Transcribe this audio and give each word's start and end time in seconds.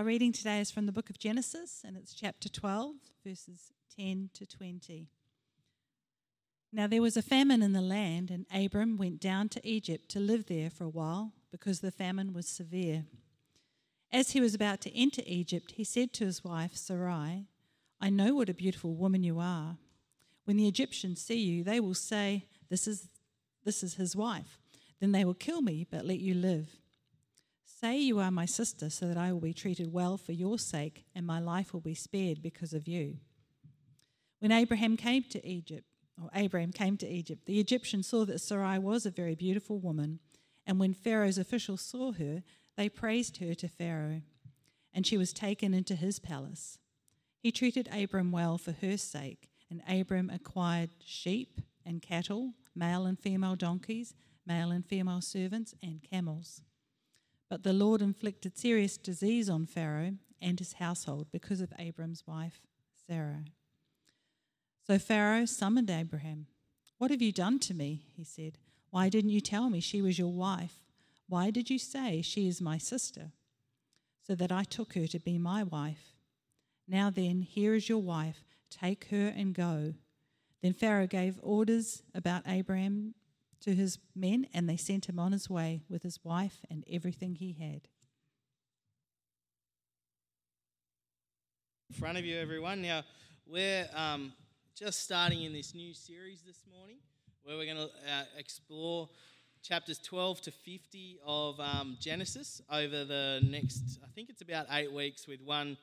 Our 0.00 0.06
reading 0.06 0.32
today 0.32 0.60
is 0.60 0.70
from 0.70 0.86
the 0.86 0.92
book 0.92 1.10
of 1.10 1.18
Genesis, 1.18 1.82
and 1.86 1.94
it's 1.94 2.14
chapter 2.14 2.48
12, 2.48 2.94
verses 3.22 3.70
10 3.98 4.30
to 4.32 4.46
20. 4.46 5.10
Now 6.72 6.86
there 6.86 7.02
was 7.02 7.18
a 7.18 7.22
famine 7.22 7.60
in 7.60 7.74
the 7.74 7.82
land, 7.82 8.30
and 8.30 8.46
Abram 8.50 8.96
went 8.96 9.20
down 9.20 9.50
to 9.50 9.60
Egypt 9.62 10.08
to 10.12 10.18
live 10.18 10.46
there 10.46 10.70
for 10.70 10.84
a 10.84 10.88
while, 10.88 11.34
because 11.50 11.80
the 11.80 11.90
famine 11.90 12.32
was 12.32 12.48
severe. 12.48 13.04
As 14.10 14.30
he 14.30 14.40
was 14.40 14.54
about 14.54 14.80
to 14.80 14.98
enter 14.98 15.20
Egypt, 15.26 15.72
he 15.72 15.84
said 15.84 16.14
to 16.14 16.24
his 16.24 16.42
wife 16.42 16.74
Sarai, 16.74 17.44
I 18.00 18.08
know 18.08 18.36
what 18.36 18.48
a 18.48 18.54
beautiful 18.54 18.94
woman 18.94 19.22
you 19.22 19.38
are. 19.38 19.76
When 20.46 20.56
the 20.56 20.66
Egyptians 20.66 21.20
see 21.20 21.40
you, 21.40 21.62
they 21.62 21.78
will 21.78 21.92
say, 21.92 22.46
This 22.70 22.88
is, 22.88 23.10
this 23.64 23.82
is 23.82 23.96
his 23.96 24.16
wife. 24.16 24.58
Then 24.98 25.12
they 25.12 25.26
will 25.26 25.34
kill 25.34 25.60
me, 25.60 25.86
but 25.90 26.06
let 26.06 26.20
you 26.20 26.32
live. 26.32 26.79
Say 27.80 27.98
you 27.98 28.18
are 28.18 28.30
my 28.30 28.44
sister, 28.44 28.90
so 28.90 29.08
that 29.08 29.16
I 29.16 29.32
will 29.32 29.40
be 29.40 29.54
treated 29.54 29.90
well 29.90 30.18
for 30.18 30.32
your 30.32 30.58
sake, 30.58 31.06
and 31.14 31.26
my 31.26 31.40
life 31.40 31.72
will 31.72 31.80
be 31.80 31.94
spared 31.94 32.42
because 32.42 32.74
of 32.74 32.86
you. 32.86 33.16
When 34.40 34.52
Abraham 34.52 34.98
came 34.98 35.22
to 35.30 35.46
Egypt, 35.48 35.86
or 36.20 36.28
Abraham 36.34 36.72
came 36.72 36.98
to 36.98 37.08
Egypt, 37.08 37.46
the 37.46 37.58
Egyptians 37.58 38.06
saw 38.06 38.26
that 38.26 38.42
Sarai 38.42 38.78
was 38.78 39.06
a 39.06 39.10
very 39.10 39.34
beautiful 39.34 39.78
woman, 39.78 40.18
and 40.66 40.78
when 40.78 40.92
Pharaoh's 40.92 41.38
officials 41.38 41.80
saw 41.80 42.12
her, 42.12 42.42
they 42.76 42.90
praised 42.90 43.38
her 43.38 43.54
to 43.54 43.66
Pharaoh, 43.66 44.20
and 44.92 45.06
she 45.06 45.16
was 45.16 45.32
taken 45.32 45.72
into 45.72 45.94
his 45.94 46.18
palace. 46.18 46.78
He 47.38 47.50
treated 47.50 47.88
Abram 47.90 48.30
well 48.30 48.58
for 48.58 48.72
her 48.72 48.98
sake, 48.98 49.48
and 49.70 49.80
Abram 49.88 50.28
acquired 50.28 50.90
sheep 51.02 51.62
and 51.86 52.02
cattle, 52.02 52.52
male 52.76 53.06
and 53.06 53.18
female 53.18 53.56
donkeys, 53.56 54.12
male 54.46 54.70
and 54.70 54.84
female 54.84 55.22
servants, 55.22 55.74
and 55.82 56.02
camels. 56.02 56.60
But 57.50 57.64
the 57.64 57.72
Lord 57.72 58.00
inflicted 58.00 58.56
serious 58.56 58.96
disease 58.96 59.50
on 59.50 59.66
Pharaoh 59.66 60.14
and 60.40 60.58
his 60.58 60.74
household 60.74 61.26
because 61.32 61.60
of 61.60 61.72
Abram's 61.78 62.24
wife, 62.26 62.60
Sarah. 63.06 63.44
So 64.86 64.98
Pharaoh 64.98 65.44
summoned 65.44 65.90
Abraham. 65.90 66.46
What 66.98 67.10
have 67.10 67.20
you 67.20 67.32
done 67.32 67.58
to 67.60 67.74
me? 67.74 68.06
He 68.16 68.24
said. 68.24 68.56
Why 68.90 69.08
didn't 69.08 69.30
you 69.30 69.40
tell 69.40 69.68
me 69.68 69.80
she 69.80 70.00
was 70.00 70.18
your 70.18 70.32
wife? 70.32 70.80
Why 71.28 71.50
did 71.50 71.70
you 71.70 71.78
say 71.78 72.22
she 72.22 72.48
is 72.48 72.60
my 72.60 72.78
sister? 72.78 73.32
So 74.26 74.34
that 74.36 74.52
I 74.52 74.64
took 74.64 74.94
her 74.94 75.08
to 75.08 75.18
be 75.18 75.36
my 75.36 75.64
wife. 75.64 76.14
Now 76.86 77.10
then, 77.10 77.42
here 77.42 77.74
is 77.74 77.88
your 77.88 78.02
wife. 78.02 78.44
Take 78.70 79.06
her 79.10 79.28
and 79.28 79.54
go. 79.54 79.94
Then 80.62 80.72
Pharaoh 80.72 81.06
gave 81.06 81.40
orders 81.42 82.02
about 82.14 82.42
Abraham 82.46 83.14
to 83.60 83.74
his 83.74 83.98
men, 84.14 84.46
and 84.54 84.68
they 84.68 84.76
sent 84.76 85.08
him 85.08 85.18
on 85.18 85.32
his 85.32 85.50
way 85.50 85.82
with 85.88 86.02
his 86.02 86.24
wife 86.24 86.58
and 86.70 86.84
everything 86.90 87.34
he 87.34 87.52
had. 87.52 87.82
In 91.90 91.96
front 91.96 92.18
of 92.18 92.24
you, 92.24 92.38
everyone. 92.38 92.82
Now, 92.82 93.02
we're 93.46 93.88
um, 93.94 94.32
just 94.76 95.02
starting 95.02 95.42
in 95.42 95.52
this 95.52 95.74
new 95.74 95.92
series 95.92 96.42
this 96.42 96.62
morning 96.70 96.98
where 97.42 97.56
we're 97.56 97.64
going 97.64 97.76
to 97.76 97.92
uh, 98.10 98.24
explore 98.38 99.08
chapters 99.62 99.98
12 99.98 100.40
to 100.42 100.50
50 100.50 101.18
of 101.26 101.60
um, 101.60 101.96
Genesis 102.00 102.62
over 102.70 103.04
the 103.04 103.40
next, 103.42 103.98
I 104.02 104.08
think 104.14 104.30
it's 104.30 104.40
about 104.40 104.66
eight 104.70 104.92
weeks, 104.92 105.26
with 105.26 105.40
one 105.42 105.76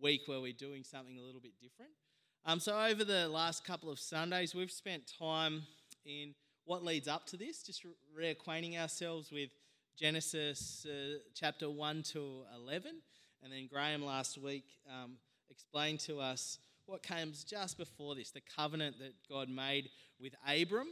week 0.00 0.22
where 0.26 0.40
we're 0.40 0.52
doing 0.52 0.84
something 0.84 1.18
a 1.18 1.22
little 1.22 1.40
bit 1.40 1.52
different. 1.60 1.92
Um, 2.44 2.60
so, 2.60 2.78
over 2.78 3.04
the 3.04 3.28
last 3.28 3.64
couple 3.64 3.90
of 3.90 3.98
Sundays, 3.98 4.54
we've 4.54 4.70
spent 4.70 5.10
time 5.18 5.64
in 6.04 6.34
what 6.66 6.84
leads 6.84 7.06
up 7.06 7.26
to 7.28 7.36
this, 7.36 7.62
just 7.62 7.86
reacquainting 8.18 8.78
ourselves 8.78 9.30
with 9.30 9.50
Genesis 9.96 10.84
uh, 10.84 11.18
chapter 11.32 11.70
1 11.70 12.02
to 12.02 12.42
11. 12.56 12.96
And 13.42 13.52
then 13.52 13.68
Graham 13.72 14.04
last 14.04 14.36
week 14.36 14.64
um, 14.90 15.12
explained 15.48 16.00
to 16.00 16.18
us 16.18 16.58
what 16.86 17.04
came 17.04 17.32
just 17.48 17.78
before 17.78 18.16
this 18.16 18.32
the 18.32 18.42
covenant 18.56 18.98
that 18.98 19.14
God 19.30 19.48
made 19.48 19.88
with 20.20 20.34
Abram. 20.46 20.88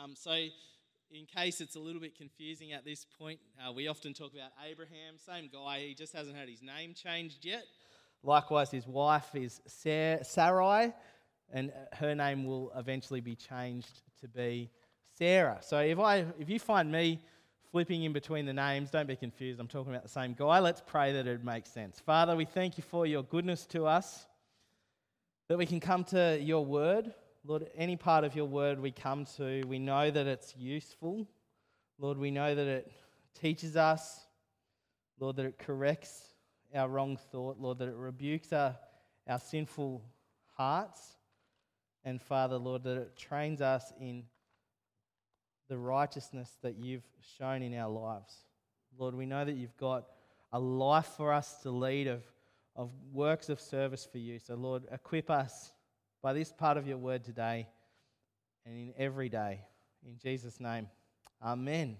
Um, 0.00 0.14
so, 0.16 0.30
in 0.32 1.24
case 1.26 1.60
it's 1.60 1.76
a 1.76 1.80
little 1.80 2.00
bit 2.00 2.16
confusing 2.16 2.72
at 2.72 2.84
this 2.84 3.04
point, 3.18 3.38
uh, 3.60 3.72
we 3.72 3.88
often 3.88 4.12
talk 4.12 4.32
about 4.32 4.50
Abraham, 4.68 5.14
same 5.24 5.48
guy, 5.52 5.80
he 5.80 5.94
just 5.94 6.12
hasn't 6.12 6.36
had 6.36 6.48
his 6.48 6.62
name 6.62 6.94
changed 6.94 7.44
yet. 7.44 7.64
Likewise, 8.22 8.70
his 8.70 8.86
wife 8.86 9.28
is 9.34 9.60
Sarai, 9.66 10.92
and 11.52 11.72
her 11.92 12.14
name 12.14 12.44
will 12.44 12.72
eventually 12.76 13.20
be 13.20 13.36
changed 13.36 14.02
to 14.20 14.28
be 14.28 14.68
Sarah. 15.18 15.58
So 15.62 15.78
if, 15.78 15.98
I, 15.98 16.26
if 16.38 16.50
you 16.50 16.58
find 16.58 16.92
me 16.92 17.20
flipping 17.72 18.04
in 18.04 18.12
between 18.12 18.44
the 18.44 18.52
names, 18.52 18.90
don't 18.90 19.06
be 19.06 19.16
confused. 19.16 19.58
I'm 19.58 19.68
talking 19.68 19.92
about 19.92 20.02
the 20.02 20.10
same 20.10 20.34
guy. 20.34 20.58
Let's 20.60 20.82
pray 20.86 21.12
that 21.12 21.26
it 21.26 21.42
makes 21.42 21.70
sense. 21.70 22.00
Father, 22.00 22.36
we 22.36 22.44
thank 22.44 22.76
you 22.76 22.84
for 22.84 23.06
your 23.06 23.22
goodness 23.22 23.64
to 23.66 23.86
us, 23.86 24.26
that 25.48 25.56
we 25.56 25.64
can 25.64 25.80
come 25.80 26.04
to 26.04 26.38
your 26.40 26.64
word. 26.64 27.14
Lord, 27.44 27.68
any 27.76 27.96
part 27.96 28.24
of 28.24 28.34
your 28.34 28.44
word 28.46 28.80
we 28.80 28.90
come 28.90 29.24
to, 29.36 29.62
we 29.66 29.78
know 29.78 30.10
that 30.10 30.26
it's 30.26 30.54
useful. 30.56 31.26
Lord, 31.98 32.18
we 32.18 32.30
know 32.30 32.54
that 32.54 32.66
it 32.66 32.92
teaches 33.40 33.76
us. 33.76 34.20
Lord, 35.18 35.36
that 35.36 35.46
it 35.46 35.58
corrects 35.58 36.34
our 36.74 36.88
wrong 36.88 37.16
thought. 37.32 37.58
Lord, 37.58 37.78
that 37.78 37.88
it 37.88 37.96
rebukes 37.96 38.52
our, 38.52 38.76
our 39.26 39.38
sinful 39.38 40.02
hearts. 40.56 41.16
And 42.04 42.20
Father, 42.20 42.58
Lord, 42.58 42.82
that 42.84 42.98
it 42.98 43.16
trains 43.16 43.62
us 43.62 43.92
in 43.98 44.24
the 45.68 45.78
righteousness 45.78 46.56
that 46.62 46.76
you've 46.76 47.06
shown 47.38 47.62
in 47.62 47.74
our 47.74 47.90
lives. 47.90 48.34
Lord, 48.98 49.14
we 49.14 49.26
know 49.26 49.44
that 49.44 49.56
you've 49.56 49.76
got 49.76 50.06
a 50.52 50.58
life 50.58 51.10
for 51.16 51.32
us 51.32 51.60
to 51.62 51.70
lead 51.70 52.06
of, 52.06 52.22
of 52.74 52.90
works 53.12 53.48
of 53.48 53.60
service 53.60 54.08
for 54.10 54.18
you. 54.18 54.38
So, 54.38 54.54
Lord, 54.54 54.84
equip 54.90 55.30
us 55.30 55.72
by 56.22 56.32
this 56.32 56.52
part 56.52 56.76
of 56.76 56.86
your 56.86 56.98
word 56.98 57.24
today 57.24 57.66
and 58.64 58.74
in 58.74 58.94
every 58.96 59.28
day. 59.28 59.60
In 60.06 60.18
Jesus' 60.18 60.60
name, 60.60 60.88
amen. 61.44 61.96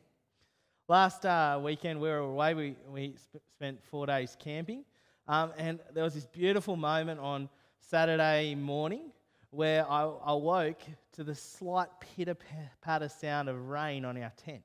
Last 0.89 1.27
uh, 1.27 1.61
weekend 1.63 2.01
we 2.01 2.09
were 2.09 2.19
away, 2.19 2.55
we, 2.55 2.77
we 2.89 3.15
sp- 3.19 3.43
spent 3.51 3.85
four 3.85 4.07
days 4.07 4.37
camping, 4.39 4.85
um, 5.27 5.53
and 5.59 5.81
there 5.93 6.05
was 6.05 6.15
this 6.15 6.27
beautiful 6.27 6.77
moment 6.77 7.19
on 7.19 7.49
Saturday 7.81 8.55
morning 8.55 9.11
where 9.57 9.91
I 9.91 10.03
awoke 10.27 10.83
to 11.13 11.25
the 11.25 11.35
slight 11.35 11.89
pitter 11.99 12.37
patter 12.83 13.09
sound 13.09 13.49
of 13.49 13.69
rain 13.69 14.05
on 14.05 14.23
our 14.23 14.33
tent. 14.37 14.63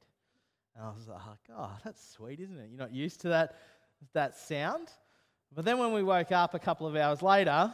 And 0.75 0.85
I 0.85 0.90
was 0.90 1.07
like, 1.07 1.19
oh, 1.57 1.72
that's 1.85 2.12
sweet, 2.12 2.41
isn't 2.41 2.57
it? 2.57 2.69
You're 2.69 2.79
not 2.79 2.94
used 2.94 3.22
to 3.22 3.30
that, 3.30 3.56
that 4.12 4.38
sound. 4.38 4.90
But 5.56 5.63
then 5.63 5.78
when 5.78 5.94
we 5.94 6.03
woke 6.03 6.34
up 6.34 6.53
a 6.53 6.59
couple 6.59 6.88
of 6.88 6.97
hours 6.97 7.22
later, 7.22 7.74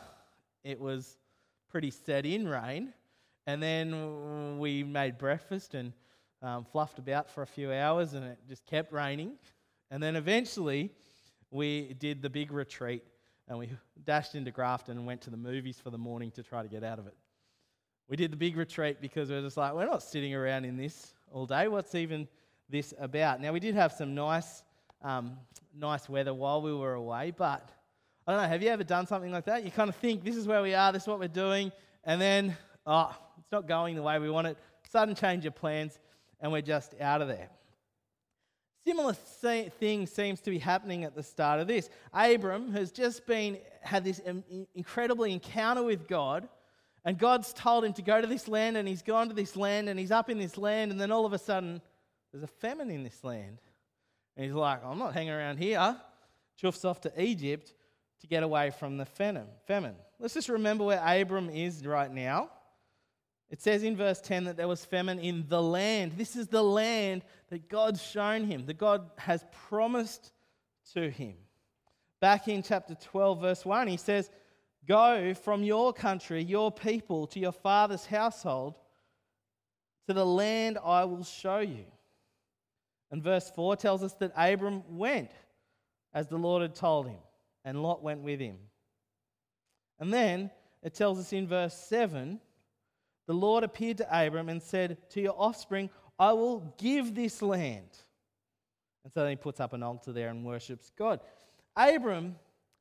it 0.63 0.79
was 0.79 1.17
pretty 1.71 1.89
set 1.89 2.27
in 2.27 2.47
rain. 2.47 2.93
And 3.47 3.63
then 3.63 4.59
we 4.59 4.83
made 4.83 5.17
breakfast 5.17 5.73
and 5.73 5.93
um, 6.43 6.65
fluffed 6.71 6.99
about 6.99 7.31
for 7.31 7.41
a 7.41 7.47
few 7.47 7.73
hours, 7.73 8.13
and 8.13 8.25
it 8.25 8.37
just 8.47 8.63
kept 8.67 8.93
raining. 8.93 9.33
And 9.89 10.03
then 10.03 10.15
eventually, 10.15 10.91
we 11.49 11.95
did 11.97 12.21
the 12.21 12.29
big 12.29 12.51
retreat 12.51 13.03
and 13.47 13.57
we 13.57 13.69
dashed 14.05 14.35
into 14.35 14.51
Grafton 14.51 14.97
and 14.97 15.05
went 15.05 15.21
to 15.21 15.29
the 15.29 15.37
movies 15.37 15.79
for 15.81 15.89
the 15.89 15.97
morning 15.97 16.31
to 16.31 16.43
try 16.43 16.61
to 16.61 16.67
get 16.67 16.83
out 16.83 16.99
of 16.99 17.07
it. 17.07 17.15
We 18.09 18.15
did 18.15 18.31
the 18.31 18.37
big 18.37 18.55
retreat 18.55 18.97
because 19.01 19.29
we 19.29 19.35
are 19.35 19.41
just 19.41 19.57
like, 19.57 19.73
we're 19.73 19.85
not 19.85 20.03
sitting 20.03 20.33
around 20.33 20.65
in 20.65 20.77
this 20.77 21.13
all 21.31 21.45
day. 21.45 21.67
What's 21.67 21.93
even 21.95 22.27
this 22.69 22.93
about? 22.99 23.41
Now, 23.41 23.51
we 23.51 23.59
did 23.59 23.75
have 23.75 23.91
some 23.91 24.15
nice, 24.15 24.63
um, 25.01 25.37
nice 25.77 26.07
weather 26.07 26.33
while 26.33 26.61
we 26.61 26.73
were 26.73 26.93
away, 26.93 27.33
but 27.35 27.69
I 28.25 28.31
don't 28.33 28.41
know, 28.41 28.47
have 28.47 28.61
you 28.61 28.69
ever 28.69 28.83
done 28.83 29.07
something 29.07 29.31
like 29.31 29.45
that? 29.45 29.63
You 29.63 29.71
kind 29.71 29.89
of 29.89 29.95
think, 29.95 30.23
this 30.23 30.35
is 30.35 30.47
where 30.47 30.61
we 30.61 30.73
are, 30.73 30.91
this 30.91 31.03
is 31.03 31.07
what 31.07 31.19
we're 31.19 31.27
doing, 31.27 31.71
and 32.03 32.19
then, 32.19 32.55
oh, 32.85 33.15
it's 33.39 33.51
not 33.51 33.67
going 33.67 33.95
the 33.95 34.01
way 34.01 34.19
we 34.19 34.29
want 34.29 34.47
it. 34.47 34.57
Sudden 34.89 35.15
change 35.15 35.45
of 35.45 35.55
plans, 35.55 35.99
and 36.39 36.51
we're 36.51 36.61
just 36.61 36.93
out 36.99 37.21
of 37.21 37.27
there. 37.27 37.49
Similar 38.87 39.15
thing 39.15 40.07
seems 40.07 40.39
to 40.39 40.49
be 40.49 40.59
happening 40.59 41.03
at 41.03 41.13
the 41.13 41.21
start 41.21 41.59
of 41.59 41.67
this. 41.67 41.89
Abram 42.13 42.71
has 42.71 42.89
just 42.89 43.27
been 43.27 43.57
had 43.81 44.05
this 44.05 44.21
incredible 44.75 45.25
encounter 45.25 45.83
with 45.83 46.07
God, 46.07 46.47
and 47.03 47.17
God's 47.17 47.51
told 47.51 47.83
him 47.83 47.91
to 47.93 48.01
go 48.01 48.21
to 48.21 48.27
this 48.27 48.47
land, 48.47 48.77
and 48.77 48.87
he's 48.87 49.01
gone 49.01 49.27
to 49.27 49.33
this 49.33 49.57
land, 49.57 49.89
and 49.89 49.99
he's 49.99 50.11
up 50.11 50.29
in 50.29 50.37
this 50.37 50.57
land, 50.57 50.91
and 50.91 51.01
then 51.01 51.11
all 51.11 51.25
of 51.25 51.33
a 51.33 51.37
sudden, 51.37 51.81
there's 52.31 52.45
a 52.45 52.47
famine 52.47 52.89
in 52.89 53.03
this 53.03 53.25
land. 53.25 53.57
And 54.37 54.45
he's 54.45 54.55
like, 54.55 54.81
I'm 54.85 54.99
not 54.99 55.13
hanging 55.13 55.33
around 55.33 55.57
here. 55.57 55.97
Chuffs 56.63 56.85
off 56.85 57.01
to 57.01 57.21
Egypt 57.21 57.73
to 58.21 58.27
get 58.27 58.41
away 58.41 58.69
from 58.69 58.95
the 58.95 59.05
famine. 59.05 59.95
Let's 60.17 60.33
just 60.33 60.47
remember 60.47 60.85
where 60.85 61.03
Abram 61.05 61.49
is 61.49 61.85
right 61.85 62.09
now. 62.09 62.51
It 63.49 63.61
says 63.61 63.83
in 63.83 63.95
verse 63.95 64.19
10 64.19 64.45
that 64.45 64.57
there 64.57 64.67
was 64.67 64.83
famine 64.83 65.19
in 65.19 65.45
the 65.47 65.61
land. 65.61 66.13
This 66.17 66.35
is 66.35 66.47
the 66.47 66.63
land 66.63 67.23
that 67.49 67.69
God's 67.69 68.01
shown 68.01 68.43
him, 68.43 68.65
that 68.65 68.77
God 68.77 69.09
has 69.17 69.45
promised 69.69 70.33
to 70.93 71.09
him. 71.09 71.35
Back 72.19 72.47
in 72.47 72.61
chapter 72.61 72.95
12, 72.95 73.41
verse 73.41 73.65
1, 73.65 73.87
he 73.87 73.97
says, 73.97 74.29
Go 74.85 75.33
from 75.33 75.63
your 75.63 75.93
country, 75.93 76.43
your 76.43 76.71
people, 76.71 77.27
to 77.27 77.39
your 77.39 77.51
father's 77.51 78.05
household, 78.05 78.75
to 80.07 80.13
the 80.13 80.25
land 80.25 80.77
I 80.83 81.05
will 81.05 81.23
show 81.23 81.59
you. 81.59 81.85
And 83.11 83.23
verse 83.23 83.49
4 83.55 83.75
tells 83.77 84.03
us 84.03 84.13
that 84.15 84.33
Abram 84.35 84.83
went 84.89 85.31
as 86.13 86.27
the 86.27 86.37
Lord 86.37 86.61
had 86.61 86.75
told 86.75 87.07
him. 87.07 87.19
and 87.63 87.83
Lot 87.83 88.01
went 88.01 88.21
with 88.21 88.39
him. 88.39 88.57
And 89.99 90.13
then 90.13 90.51
it 90.81 90.93
tells 90.93 91.19
us 91.19 91.33
in 91.33 91.47
verse 91.47 91.73
7 91.73 92.39
the 93.27 93.33
Lord 93.33 93.63
appeared 93.63 93.97
to 93.97 94.25
Abram 94.25 94.49
and 94.49 94.61
said, 94.61 94.97
To 95.11 95.21
your 95.21 95.35
offspring, 95.37 95.89
I 96.17 96.33
will 96.33 96.73
give 96.77 97.13
this 97.13 97.41
land. 97.41 97.89
And 99.03 99.13
so 99.13 99.21
then 99.21 99.31
he 99.31 99.35
puts 99.35 99.59
up 99.59 99.73
an 99.73 99.83
altar 99.83 100.11
there 100.11 100.29
and 100.29 100.43
worships 100.43 100.91
God. 100.97 101.19
Abram 101.75 102.35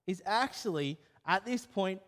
is 0.06 0.22
actually, 0.24 0.98
at 1.26 1.44
this 1.44 1.66
point, 1.66 2.00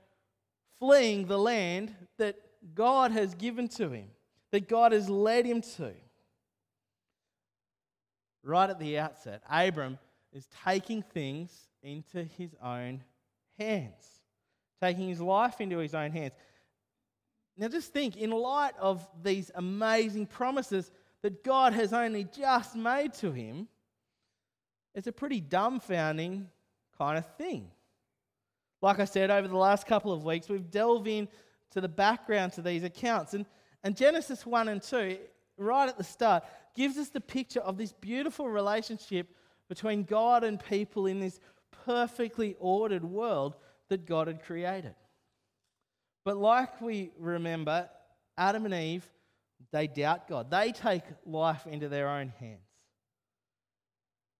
fleeing 0.78 1.26
the 1.26 1.38
land 1.38 1.94
that 2.16 2.36
God 2.74 3.12
has 3.12 3.34
given 3.34 3.68
to 3.68 3.90
him, 3.90 4.08
that 4.52 4.68
God 4.68 4.92
has 4.92 5.08
led 5.10 5.44
him 5.44 5.60
to. 5.76 5.92
Right 8.42 8.70
at 8.70 8.78
the 8.78 8.98
outset, 8.98 9.42
Abram 9.50 9.98
is 10.32 10.48
taking 10.64 11.02
things 11.02 11.68
into 11.82 12.24
his 12.24 12.54
own 12.62 13.02
hands, 13.58 14.22
taking 14.80 15.08
his 15.08 15.20
life 15.20 15.60
into 15.60 15.78
his 15.78 15.94
own 15.94 16.12
hands. 16.12 16.32
Now, 17.58 17.66
just 17.66 17.92
think 17.92 18.16
in 18.16 18.30
light 18.30 18.74
of 18.78 19.06
these 19.20 19.50
amazing 19.56 20.26
promises 20.26 20.92
that 21.22 21.42
God 21.42 21.72
has 21.72 21.92
only 21.92 22.24
just 22.24 22.76
made 22.76 23.12
to 23.14 23.32
him, 23.32 23.66
it's 24.94 25.08
a 25.08 25.12
pretty 25.12 25.40
dumbfounding 25.40 26.46
kind 26.96 27.18
of 27.18 27.26
thing. 27.36 27.70
Like 28.80 29.00
I 29.00 29.04
said, 29.04 29.32
over 29.32 29.48
the 29.48 29.56
last 29.56 29.86
couple 29.86 30.12
of 30.12 30.24
weeks, 30.24 30.48
we've 30.48 30.70
delved 30.70 31.08
into 31.08 31.28
the 31.74 31.88
background 31.88 32.52
to 32.52 32.62
these 32.62 32.84
accounts. 32.84 33.34
And, 33.34 33.44
and 33.82 33.96
Genesis 33.96 34.46
1 34.46 34.68
and 34.68 34.80
2, 34.80 35.18
right 35.56 35.88
at 35.88 35.98
the 35.98 36.04
start, 36.04 36.44
gives 36.76 36.96
us 36.96 37.08
the 37.08 37.20
picture 37.20 37.60
of 37.60 37.76
this 37.76 37.92
beautiful 37.92 38.48
relationship 38.48 39.34
between 39.68 40.04
God 40.04 40.44
and 40.44 40.62
people 40.64 41.06
in 41.06 41.18
this 41.18 41.40
perfectly 41.84 42.54
ordered 42.60 43.04
world 43.04 43.56
that 43.88 44.06
God 44.06 44.28
had 44.28 44.44
created. 44.44 44.94
But 46.28 46.36
like 46.36 46.82
we 46.82 47.10
remember, 47.18 47.88
Adam 48.36 48.66
and 48.66 48.74
Eve, 48.74 49.10
they 49.72 49.86
doubt 49.86 50.28
God. 50.28 50.50
They 50.50 50.72
take 50.72 51.04
life 51.24 51.66
into 51.66 51.88
their 51.88 52.06
own 52.06 52.34
hands. 52.38 52.68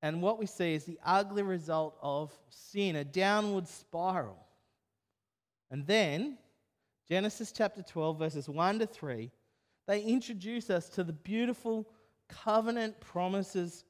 And 0.02 0.20
what 0.20 0.38
we 0.38 0.44
see 0.44 0.74
is 0.74 0.84
the 0.84 0.98
ugly 1.02 1.42
result 1.42 1.96
of 2.02 2.30
sin, 2.50 2.94
a 2.94 3.04
downward 3.04 3.66
spiral. 3.68 4.36
And 5.70 5.86
then, 5.86 6.36
Genesis 7.08 7.52
chapter 7.52 7.80
12, 7.80 8.18
verses 8.18 8.50
1 8.50 8.80
to 8.80 8.86
3, 8.86 9.30
they 9.86 10.02
introduce 10.02 10.68
us 10.68 10.90
to 10.90 11.02
the 11.02 11.14
beautiful 11.14 11.88
covenant 12.28 13.00
promises 13.00 13.86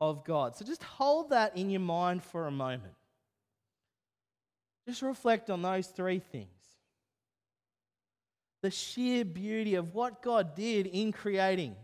of 0.00 0.24
God. 0.24 0.54
So 0.54 0.64
just 0.64 0.84
hold 0.84 1.30
that 1.30 1.56
in 1.56 1.68
your 1.68 1.80
mind 1.80 2.22
for 2.22 2.46
a 2.46 2.52
moment. 2.52 2.94
Just 4.86 5.02
reflect 5.02 5.50
on 5.50 5.62
those 5.62 5.88
three 5.88 6.20
things 6.20 6.59
the 8.62 8.70
sheer 8.70 9.24
beauty 9.24 9.74
of 9.74 9.94
what 9.94 10.22
God 10.22 10.54
did 10.54 10.86
in 10.86 11.12
creating, 11.12 11.76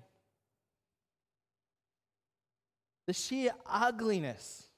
the 3.06 3.12
sheer 3.12 3.52
ugliness 3.64 4.68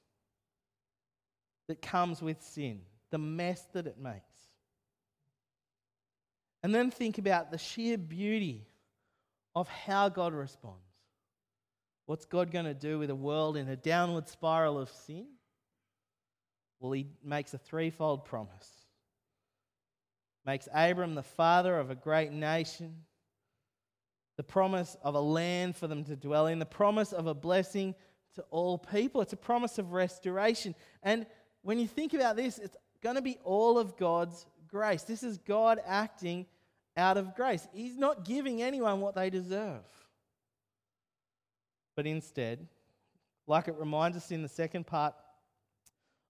that 1.67 1.81
comes 1.81 2.21
with 2.21 2.41
sin, 2.41 2.81
the 3.11 3.17
mess 3.17 3.65
that 3.73 3.85
it 3.87 3.97
makes. 3.99 4.23
And 6.63 6.73
then 6.73 6.91
think 6.91 7.17
about 7.17 7.51
the 7.51 7.57
sheer 7.57 7.97
beauty 7.97 8.65
of 9.55 9.67
how 9.67 10.09
God 10.09 10.33
responds. 10.33 10.77
What's 12.05 12.25
God 12.25 12.51
going 12.51 12.65
to 12.65 12.73
do 12.73 12.97
with 12.99 13.09
a 13.09 13.15
world 13.15 13.55
in 13.55 13.67
a 13.67 13.75
downward 13.75 14.27
spiral 14.27 14.79
of 14.79 14.89
sin? 14.89 15.27
Well, 16.79 16.91
He 16.91 17.07
makes 17.23 17.53
a 17.53 17.57
threefold 17.57 18.25
promise 18.25 18.78
makes 20.49 20.67
Abram 20.73 21.13
the 21.13 21.21
father 21.21 21.77
of 21.77 21.91
a 21.91 21.95
great 21.95 22.31
nation, 22.31 22.95
the 24.35 24.41
promise 24.41 24.97
of 25.03 25.13
a 25.13 25.19
land 25.19 25.75
for 25.75 25.85
them 25.85 26.03
to 26.03 26.15
dwell 26.15 26.47
in, 26.47 26.57
the 26.57 26.65
promise 26.65 27.13
of 27.13 27.27
a 27.27 27.35
blessing 27.35 27.93
to 28.33 28.41
all 28.49 28.75
people. 28.75 29.21
It's 29.21 29.31
a 29.31 29.37
promise 29.37 29.77
of 29.77 29.93
restoration. 29.93 30.73
And 31.03 31.27
when 31.61 31.77
you 31.77 31.85
think 31.85 32.15
about 32.15 32.35
this, 32.35 32.57
it's 32.57 32.75
going 33.03 33.15
to 33.15 33.21
be 33.21 33.37
all 33.43 33.77
of 33.77 33.95
God's 33.95 34.47
grace. 34.67 35.03
This 35.03 35.21
is 35.21 35.37
God 35.37 35.79
acting 35.85 36.47
out 36.97 37.17
of 37.17 37.35
grace. 37.35 37.67
He's 37.71 37.95
not 37.95 38.25
giving 38.25 38.63
anyone 38.63 39.01
what 39.01 39.13
they 39.13 39.29
deserve. 39.29 39.85
But 41.95 42.07
instead, 42.07 42.65
like 43.45 43.67
it 43.67 43.75
reminds 43.77 44.17
us 44.17 44.31
in 44.31 44.41
the 44.41 44.49
second 44.49 44.87
part 44.87 45.13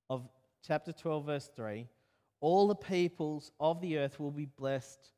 of 0.09 0.27
chapter 0.67 0.91
12, 0.91 1.25
verse 1.25 1.49
3, 1.55 1.87
all 2.41 2.67
the 2.67 2.75
peoples 2.75 3.51
of 3.59 3.81
the 3.81 3.97
earth 3.97 4.19
will 4.19 4.31
be 4.31 4.45
blessed 4.45 5.11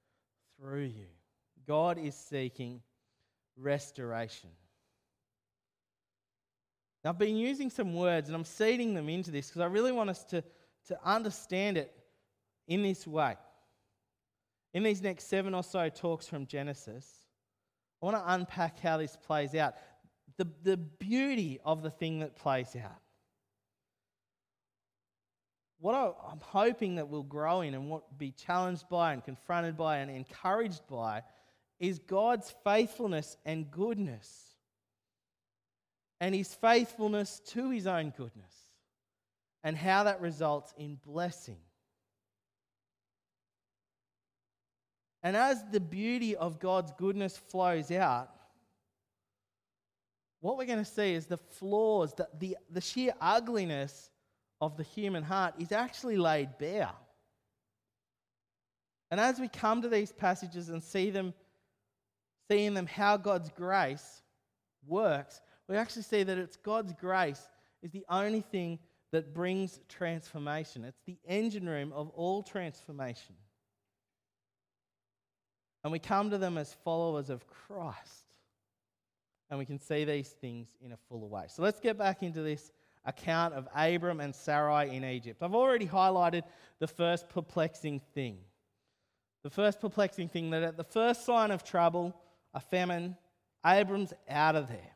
through 0.60 0.86
you. 0.86 1.08
God 1.68 1.98
is 1.98 2.16
seeking 2.16 2.82
restoration. 3.58 4.50
Now, 7.04 7.12
I've 7.12 7.18
been 7.18 7.38
using 7.38 7.70
some 7.70 7.96
words 7.96 8.30
and 8.30 8.36
I'm 8.36 8.46
seeding 8.46 8.94
them 8.94 9.10
into 9.10 9.32
this 9.32 9.48
because 9.48 9.62
I 9.62 9.66
really 9.66 9.92
want 9.92 10.10
us 10.10 10.24
to, 10.26 10.44
to 10.88 11.00
understand 11.04 11.78
it 11.78 11.92
in 12.68 12.84
this 12.84 13.08
way. 13.08 13.36
In 14.74 14.84
these 14.84 15.02
next 15.02 15.28
seven 15.28 15.54
or 15.54 15.64
so 15.64 15.90
talks 15.90 16.28
from 16.28 16.46
Genesis, 16.46 17.26
I 18.02 18.06
want 18.06 18.18
to 18.18 18.34
unpack 18.34 18.80
how 18.80 18.98
this 18.98 19.16
plays 19.16 19.54
out, 19.56 19.76
the, 20.38 20.48
the 20.64 20.78
beauty 20.78 21.60
of 21.66 21.82
the 21.84 21.92
thing 21.92 22.20
that 22.20 22.36
plays 22.36 22.76
out 22.76 23.01
what 25.82 25.96
I'm 25.96 26.40
hoping 26.42 26.96
that 26.96 27.10
we'll 27.10 27.24
grow 27.24 27.62
in 27.62 27.74
and 27.74 27.90
what 27.90 28.18
be 28.18 28.32
challenged 28.32 28.88
by 28.88 29.14
and 29.14 29.24
confronted 29.24 29.76
by 29.76 29.98
and 29.98 30.12
encouraged 30.12 30.88
by 30.88 31.24
is 31.80 31.98
God's 31.98 32.54
faithfulness 32.64 33.36
and 33.46 33.70
goodness 33.72 34.30
and 36.20 36.36
his 36.36 36.54
faithfulness 36.54 37.42
to 37.48 37.72
his 37.72 37.88
own 37.88 38.14
goodness 38.16 38.54
and 39.64 39.76
how 39.76 40.04
that 40.04 40.22
results 40.22 40.72
in 40.78 41.00
blessing. 41.04 41.58
And 45.24 45.36
as 45.36 45.64
the 45.72 45.80
beauty 45.80 46.36
of 46.36 46.60
God's 46.60 46.92
goodness 46.92 47.38
flows 47.38 47.90
out, 47.90 48.30
what 50.42 50.60
we're 50.60 50.66
going 50.66 50.78
to 50.78 50.86
see 50.86 51.14
is 51.14 51.26
the 51.26 51.38
flaws, 51.38 52.14
the, 52.14 52.28
the, 52.38 52.58
the 52.70 52.82
sheer 52.82 53.14
ugliness 53.20 54.11
of 54.62 54.78
the 54.78 54.84
human 54.84 55.24
heart 55.24 55.56
is 55.60 55.72
actually 55.72 56.18
laid 56.18 56.58
bare. 56.60 56.92
And 59.10 59.20
as 59.20 59.40
we 59.40 59.50
come 59.50 59.82
to 59.82 59.90
these 59.90 60.12
passages 60.12 60.70
and 60.70 60.82
see 60.82 61.10
them, 61.10 61.34
see 62.50 62.64
in 62.66 62.74
them 62.74 62.86
how 62.86 63.18
God's 63.18 63.50
grace 63.50 64.22
works, 64.88 65.42
we 65.68 65.76
actually 65.76 66.04
see 66.04 66.24
that 66.24 66.38
it's 66.38 66.56
God's 66.56 66.94
grace 66.94 67.42
is 67.82 67.92
the 67.92 68.06
only 68.10 68.42
thing 68.42 68.80
that 69.12 69.34
brings 69.34 69.80
transformation. 69.90 70.86
It's 70.86 71.02
the 71.06 71.18
engine 71.28 71.68
room 71.68 71.92
of 71.92 72.10
all 72.10 72.44
transformation. 72.44 73.36
And 75.84 75.92
we 75.92 76.00
come 76.00 76.30
to 76.30 76.38
them 76.38 76.58
as 76.58 76.74
followers 76.86 77.30
of 77.30 77.46
Christ. 77.48 78.26
And 79.50 79.60
we 79.60 79.66
can 79.66 79.80
see 79.80 80.06
these 80.06 80.30
things 80.30 80.70
in 80.80 80.94
a 80.94 80.98
fuller 81.10 81.28
way. 81.28 81.46
So 81.50 81.62
let's 81.64 81.80
get 81.82 81.98
back 81.98 82.24
into 82.24 82.42
this 82.42 82.72
account 83.06 83.54
of 83.54 83.68
Abram 83.76 84.20
and 84.20 84.34
Sarai 84.34 84.96
in 84.96 85.04
Egypt. 85.04 85.42
I've 85.42 85.56
already 85.56 85.88
highlighted 85.88 86.44
the 86.80 86.88
first 86.88 87.30
perplexing 87.30 88.02
thing. 88.14 88.38
The 89.44 89.50
first 89.50 89.82
perplexing 89.82 90.30
thing 90.30 90.52
that 90.52 90.64
at 90.64 90.78
the 90.78 90.84
first 90.84 91.26
sign 91.26 91.52
of 91.52 91.64
trouble, 91.64 92.16
a 92.54 92.60
famine, 92.60 93.18
Abram's 93.66 94.14
out 94.30 94.56
of 94.56 94.68
there. 94.68 94.96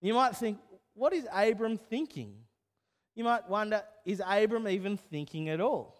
You 0.00 0.14
might 0.14 0.36
think, 0.36 0.58
what 0.94 1.12
is 1.12 1.26
Abram 1.32 1.78
thinking? 1.78 2.34
You 3.14 3.24
might 3.24 3.48
wonder, 3.48 3.82
is 4.04 4.22
Abram 4.24 4.68
even 4.68 4.96
thinking 4.96 5.48
at 5.48 5.60
all? 5.60 5.96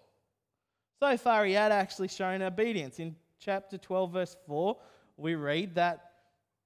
So 1.01 1.17
far, 1.17 1.45
he 1.45 1.53
had 1.53 1.73
actually 1.73 2.09
shown 2.09 2.43
obedience. 2.43 2.99
In 2.99 3.17
chapter 3.41 3.79
12, 3.79 4.13
verse 4.13 4.37
4, 4.47 4.77
we 5.17 5.35
read 5.35 5.75
that 5.75 6.13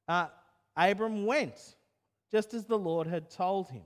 uh, 0.06 0.26
Abram 0.76 1.26
went 1.26 1.76
just 2.30 2.54
as 2.54 2.64
the 2.64 2.78
Lord 2.78 3.06
had 3.06 3.30
told 3.30 3.68
him. 3.68 3.82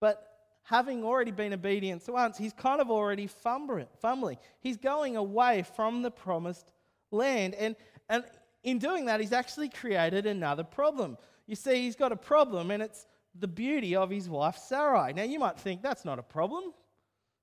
But 0.00 0.26
having 0.62 1.04
already 1.04 1.30
been 1.30 1.52
obedient 1.52 2.02
once, 2.08 2.36
he's 2.36 2.52
kind 2.52 2.80
of 2.80 2.90
already 2.90 3.26
fumbling. 3.26 4.38
He's 4.60 4.76
going 4.76 5.16
away 5.16 5.64
from 5.76 6.02
the 6.02 6.10
promised 6.10 6.72
land. 7.10 7.54
And, 7.54 7.76
and 8.08 8.24
in 8.62 8.78
doing 8.78 9.06
that, 9.06 9.20
he's 9.20 9.32
actually 9.32 9.68
created 9.68 10.26
another 10.26 10.64
problem. 10.64 11.18
You 11.46 11.54
see, 11.54 11.82
he's 11.82 11.96
got 11.96 12.12
a 12.12 12.16
problem, 12.16 12.70
and 12.70 12.82
it's 12.82 13.06
the 13.38 13.48
beauty 13.48 13.94
of 13.96 14.10
his 14.10 14.28
wife, 14.28 14.56
Sarai. 14.56 15.12
Now, 15.12 15.24
you 15.24 15.38
might 15.38 15.58
think 15.58 15.82
that's 15.82 16.04
not 16.04 16.18
a 16.18 16.22
problem, 16.22 16.72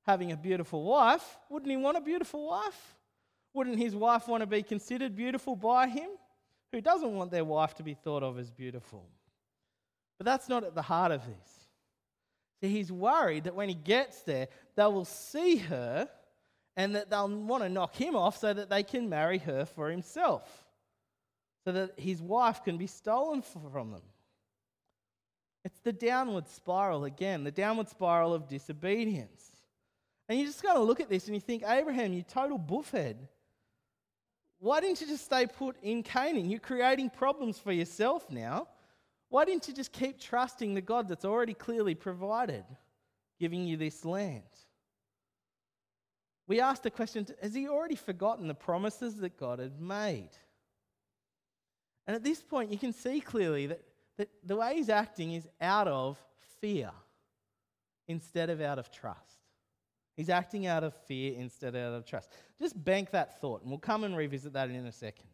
having 0.04 0.32
a 0.32 0.38
beautiful 0.38 0.84
wife. 0.84 1.38
Wouldn't 1.50 1.70
he 1.70 1.78
want 1.78 1.98
a 1.98 2.02
beautiful 2.02 2.48
wife? 2.48 2.96
Wouldn't 3.54 3.78
his 3.78 3.96
wife 3.96 4.28
want 4.28 4.42
to 4.42 4.48
be 4.48 4.64
considered 4.64 5.16
beautiful 5.16 5.56
by 5.56 5.88
him? 5.88 6.10
Who 6.72 6.82
doesn't 6.82 7.14
want 7.14 7.32
their 7.32 7.44
wife 7.44 7.76
to 7.76 7.84
be 7.84 7.94
thought 7.94 8.24
of 8.24 8.40
as 8.40 8.50
beautiful? 8.50 9.06
But 10.18 10.26
that's 10.26 10.48
not 10.48 10.64
at 10.64 10.74
the 10.74 10.82
heart 10.82 11.12
of 11.12 11.22
this. 11.26 11.61
So 12.62 12.68
he's 12.68 12.92
worried 12.92 13.46
that 13.46 13.56
when 13.56 13.70
he 13.70 13.76
gets 13.76 14.22
there, 14.22 14.48
they 14.76 14.84
will 14.84 15.06
see 15.06 15.58
her 15.58 16.08
and 16.78 16.96
that 16.96 17.10
they'll 17.10 17.28
want 17.28 17.64
to 17.64 17.70
knock 17.70 17.96
him 17.96 18.16
off 18.16 18.38
so 18.38 18.54
that 18.54 18.70
they 18.70 18.84
can 18.84 19.10
marry 19.10 19.40
her 19.40 19.66
for 19.66 19.90
himself, 19.90 20.66
so 21.66 21.72
that 21.72 22.00
his 22.00 22.22
wife 22.22 22.64
can 22.64 22.78
be 22.78 22.88
stolen 22.88 23.42
from 23.42 23.92
them. 23.92 24.02
It's 25.66 25.80
the 25.80 25.94
downward 25.94 26.48
spiral 26.48 27.06
again, 27.06 27.44
the 27.44 27.52
downward 27.52 27.90
spiral 27.90 28.34
of 28.34 28.48
disobedience. 28.48 29.48
And 30.30 30.40
you 30.40 30.46
just 30.46 30.64
got 30.64 30.76
to 30.76 30.80
look 30.80 31.00
at 31.00 31.10
this 31.10 31.26
and 31.26 31.36
you 31.36 31.42
think, 31.42 31.64
Abraham, 31.68 32.14
you 32.14 32.24
total 32.24 32.58
buffhead. 32.58 33.16
Why 34.60 34.80
didn't 34.80 35.02
you 35.02 35.08
just 35.08 35.26
stay 35.26 35.46
put 35.46 35.76
in 35.82 36.04
Canaan? 36.04 36.50
You're 36.50 36.60
creating 36.60 37.10
problems 37.10 37.60
for 37.60 37.72
yourself 37.72 38.30
now. 38.30 38.68
Why 39.32 39.46
didn't 39.46 39.66
you 39.70 39.74
just 39.74 39.94
keep 39.94 40.20
trusting 40.20 40.74
the 40.74 40.82
God 40.82 41.08
that's 41.08 41.24
already 41.24 41.54
clearly 41.54 41.96
provided, 41.96 42.66
giving 43.40 43.66
you 43.66 43.78
this 43.78 44.04
land? 44.04 44.44
We 46.48 46.60
asked 46.60 46.84
the 46.84 46.92
question 46.92 47.26
Has 47.42 47.56
he 47.56 47.70
already 47.70 47.96
forgotten 47.96 48.50
the 48.50 48.54
promises 48.54 49.16
that 49.22 49.38
God 49.38 49.60
had 49.60 49.80
made? 49.80 50.32
And 52.06 52.14
at 52.14 52.26
this 52.26 52.44
point, 52.44 52.74
you 52.74 52.78
can 52.78 52.92
see 52.92 53.22
clearly 53.22 53.68
that, 53.68 53.82
that 54.18 54.30
the 54.44 54.58
way 54.58 54.76
he's 54.76 54.90
acting 54.90 55.32
is 55.32 55.48
out 55.62 55.88
of 55.88 56.22
fear 56.60 56.92
instead 58.10 58.50
of 58.50 58.60
out 58.60 58.80
of 58.80 58.92
trust. 58.92 59.38
He's 60.18 60.30
acting 60.30 60.68
out 60.68 60.84
of 60.84 60.94
fear 60.94 61.36
instead 61.38 61.74
of 61.74 61.94
out 61.94 61.98
of 61.98 62.06
trust. 62.06 62.30
Just 62.60 62.84
bank 62.84 63.12
that 63.12 63.40
thought, 63.40 63.62
and 63.62 63.72
we'll 63.72 63.80
come 63.80 64.04
and 64.04 64.18
revisit 64.18 64.52
that 64.52 64.70
in 64.70 64.86
a 64.86 64.92
second. 64.92 65.30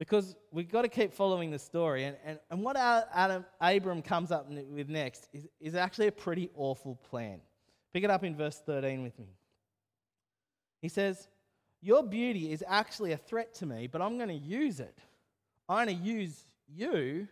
Because 0.00 0.34
we've 0.50 0.70
got 0.70 0.82
to 0.82 0.88
keep 0.88 1.12
following 1.12 1.50
the 1.50 1.58
story. 1.58 2.04
And, 2.04 2.16
and, 2.24 2.38
and 2.50 2.62
what 2.62 2.74
Adam, 2.76 3.44
Abram 3.60 4.00
comes 4.00 4.32
up 4.32 4.48
with 4.50 4.88
next 4.88 5.28
is, 5.34 5.46
is 5.60 5.74
actually 5.74 6.06
a 6.06 6.12
pretty 6.12 6.48
awful 6.56 6.96
plan. 7.10 7.38
Pick 7.92 8.02
it 8.02 8.10
up 8.10 8.24
in 8.24 8.34
verse 8.34 8.60
13 8.64 9.02
with 9.02 9.18
me. 9.18 9.26
He 10.80 10.88
says, 10.88 11.28
Your 11.82 12.02
beauty 12.02 12.50
is 12.50 12.64
actually 12.66 13.12
a 13.12 13.18
threat 13.18 13.52
to 13.56 13.66
me, 13.66 13.88
but 13.88 14.00
I'm 14.00 14.16
going 14.16 14.30
to 14.30 14.34
use 14.34 14.80
it. 14.80 14.96
I'm 15.68 15.86
going 15.86 15.98
to 15.98 16.02
use 16.02 16.44
you 16.74 17.28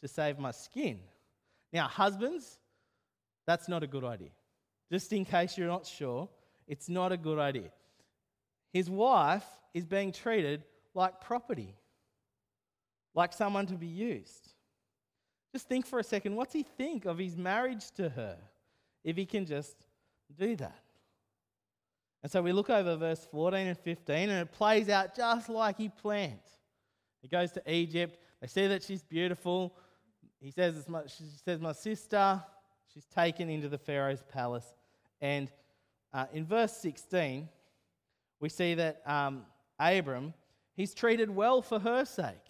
to 0.00 0.08
save 0.08 0.36
my 0.36 0.50
skin. 0.50 0.98
Now, 1.72 1.86
husbands, 1.86 2.58
that's 3.46 3.68
not 3.68 3.84
a 3.84 3.86
good 3.86 4.04
idea. 4.04 4.30
Just 4.90 5.12
in 5.12 5.24
case 5.24 5.56
you're 5.56 5.68
not 5.68 5.86
sure, 5.86 6.28
it's 6.66 6.88
not 6.88 7.12
a 7.12 7.16
good 7.16 7.38
idea. 7.38 7.70
His 8.72 8.90
wife 8.90 9.46
is 9.74 9.84
being 9.84 10.10
treated 10.10 10.64
like 10.92 11.20
property 11.20 11.76
like 13.14 13.32
someone 13.32 13.66
to 13.66 13.74
be 13.74 13.86
used. 13.86 14.52
Just 15.52 15.68
think 15.68 15.86
for 15.86 15.98
a 15.98 16.04
second 16.04 16.36
what's 16.36 16.52
he 16.52 16.62
think 16.62 17.04
of 17.06 17.18
his 17.18 17.36
marriage 17.36 17.90
to 17.92 18.08
her 18.08 18.36
if 19.02 19.16
he 19.16 19.26
can 19.26 19.46
just 19.46 19.76
do 20.38 20.56
that? 20.56 20.82
And 22.22 22.30
so 22.30 22.42
we 22.42 22.52
look 22.52 22.68
over 22.68 22.96
verse 22.96 23.26
14 23.30 23.66
and 23.66 23.78
15, 23.78 24.28
and 24.28 24.40
it 24.40 24.52
plays 24.52 24.88
out 24.88 25.16
just 25.16 25.48
like 25.48 25.78
he 25.78 25.88
planned. 25.88 26.38
He 27.22 27.28
goes 27.28 27.50
to 27.52 27.72
Egypt. 27.72 28.18
They 28.40 28.46
see 28.46 28.66
that 28.66 28.82
she's 28.82 29.02
beautiful. 29.02 29.74
He 30.38 30.50
says, 30.50 30.88
my, 30.88 31.02
she 31.06 31.24
says, 31.44 31.60
My 31.60 31.72
sister, 31.72 32.42
she's 32.92 33.06
taken 33.06 33.48
into 33.48 33.68
the 33.68 33.78
Pharaoh's 33.78 34.22
palace. 34.22 34.74
And 35.20 35.50
uh, 36.12 36.26
in 36.32 36.44
verse 36.44 36.72
16, 36.78 37.48
we 38.40 38.48
see 38.48 38.74
that 38.74 39.02
um, 39.06 39.44
Abram, 39.78 40.34
he's 40.74 40.94
treated 40.94 41.30
well 41.30 41.62
for 41.62 41.78
her 41.78 42.04
sake. 42.04 42.49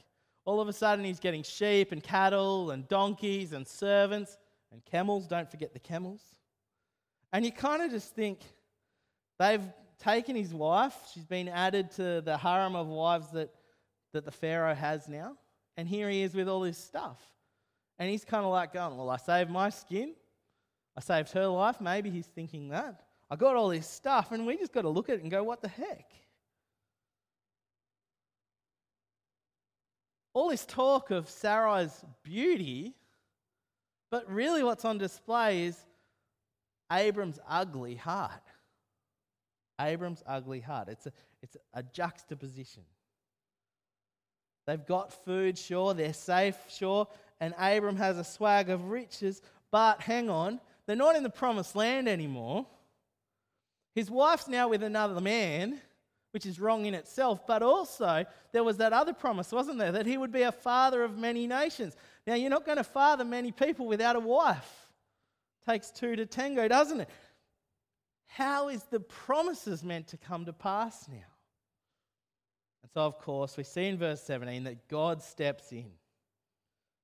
All 0.50 0.61
of 0.61 0.66
a 0.66 0.73
sudden, 0.73 1.04
he's 1.04 1.21
getting 1.21 1.45
sheep 1.45 1.92
and 1.92 2.02
cattle 2.02 2.73
and 2.73 2.88
donkeys 2.88 3.52
and 3.52 3.64
servants 3.64 4.37
and 4.73 4.85
camels. 4.85 5.28
Don't 5.28 5.49
forget 5.49 5.73
the 5.73 5.78
camels. 5.78 6.23
And 7.33 7.45
you 7.45 7.52
kind 7.52 7.80
of 7.83 7.92
just 7.92 8.16
think 8.16 8.40
they've 9.38 9.62
taken 10.00 10.35
his 10.35 10.52
wife, 10.52 10.97
she's 11.14 11.25
been 11.25 11.49
added 11.49 11.92
to 11.92 12.21
the 12.21 12.37
harem 12.37 12.75
of 12.75 12.88
wives 12.88 13.30
that, 13.30 13.54
that 14.12 14.25
the 14.25 14.33
Pharaoh 14.33 14.75
has 14.75 15.07
now. 15.07 15.37
And 15.76 15.87
here 15.87 16.11
he 16.11 16.23
is 16.23 16.35
with 16.35 16.49
all 16.49 16.62
this 16.62 16.78
stuff. 16.78 17.21
And 18.00 18.11
he's 18.11 18.25
kind 18.25 18.45
of 18.45 18.50
like 18.50 18.73
going, 18.73 18.97
Well, 18.97 19.09
I 19.09 19.19
saved 19.19 19.50
my 19.50 19.71
skin. 19.71 20.14
I 20.97 21.00
saved 21.00 21.30
her 21.30 21.47
life. 21.47 21.80
Maybe 21.80 22.11
he's 22.11 22.26
thinking 22.26 22.71
that. 22.71 23.04
I 23.30 23.37
got 23.37 23.54
all 23.54 23.69
this 23.69 23.87
stuff. 23.87 24.33
And 24.33 24.49
we 24.49 24.57
just 24.57 24.73
got 24.73 24.83
to 24.83 24.88
look 24.88 25.11
at 25.11 25.14
it 25.14 25.23
and 25.23 25.30
go, 25.30 25.45
What 25.45 25.62
the 25.62 25.69
heck? 25.69 26.11
All 30.33 30.51
this 30.51 30.65
talk 30.65 31.11
of 31.11 31.29
Sarai's 31.29 32.05
beauty, 32.23 32.95
but 34.11 34.31
really 34.31 34.63
what's 34.63 34.85
on 34.85 34.99
display 34.99 35.65
is 35.65 35.77
Abram's 36.93 37.39
ugly 37.49 37.95
heart. 37.95 38.43
Abram's 39.81 40.23
ugly 40.27 40.61
heart. 40.61 40.89
It's 40.89 41.07
a, 41.07 41.13
it's 41.43 41.57
a 41.75 41.83
juxtaposition. 41.83 42.83
They've 44.67 44.87
got 44.87 45.13
food, 45.25 45.59
sure, 45.59 45.95
they're 45.95 46.13
safe, 46.13 46.57
sure, 46.69 47.09
and 47.41 47.55
Abram 47.59 47.97
has 47.97 48.19
a 48.19 48.25
swag 48.25 48.71
of 48.71 48.91
riches, 48.91 49.43
but 49.71 50.01
hang 50.01 50.29
on, 50.29 50.61
they're 50.87 50.97
not 50.97 51.17
in 51.17 51.23
the 51.23 51.31
promised 51.31 51.75
land 51.75 52.09
anymore. 52.09 52.67
His 53.95 54.11
wife's 54.11 54.49
now 54.49 54.69
with 54.69 54.83
another 54.83 55.21
man 55.21 55.81
which 56.33 56.47
is 56.47 56.61
wrong 56.61 56.87
in 56.87 56.95
itself. 56.95 57.47
But 57.47 57.63
also, 57.63 58.25
there 58.53 58.65
was 58.65 58.77
that 58.79 58.93
other 58.93 59.13
promise, 59.13 59.53
wasn't 59.53 59.79
there? 59.79 59.93
That 59.93 60.07
he 60.07 60.17
would 60.17 60.33
be 60.33 60.43
a 60.43 60.53
father 60.53 61.03
of 61.03 61.19
many 61.19 61.47
nations. 61.47 61.97
Now, 62.27 62.35
you're 62.35 62.51
not 62.51 62.65
going 62.65 62.79
to 62.79 62.85
father 62.85 63.25
many 63.25 63.53
people 63.53 63.87
without 63.87 64.17
a 64.17 64.21
wife. 64.21 64.89
Takes 65.67 65.91
two 65.91 66.17
to 66.17 66.27
tango, 66.27 66.69
doesn't 66.69 67.01
it? 67.01 67.09
How 68.27 68.69
is 68.69 68.85
the 68.85 69.01
promises 69.01 69.83
meant 69.83 70.09
to 70.09 70.17
come 70.17 70.45
to 70.47 70.53
pass 70.53 71.09
now? 71.09 71.17
And 72.83 72.91
so, 72.95 73.01
of 73.01 73.19
course, 73.19 73.57
we 73.57 73.65
see 73.65 73.87
in 73.87 73.99
verse 73.99 74.23
17 74.23 74.65
that 74.65 74.89
God 74.89 75.23
steps 75.23 75.73
in. 75.73 75.91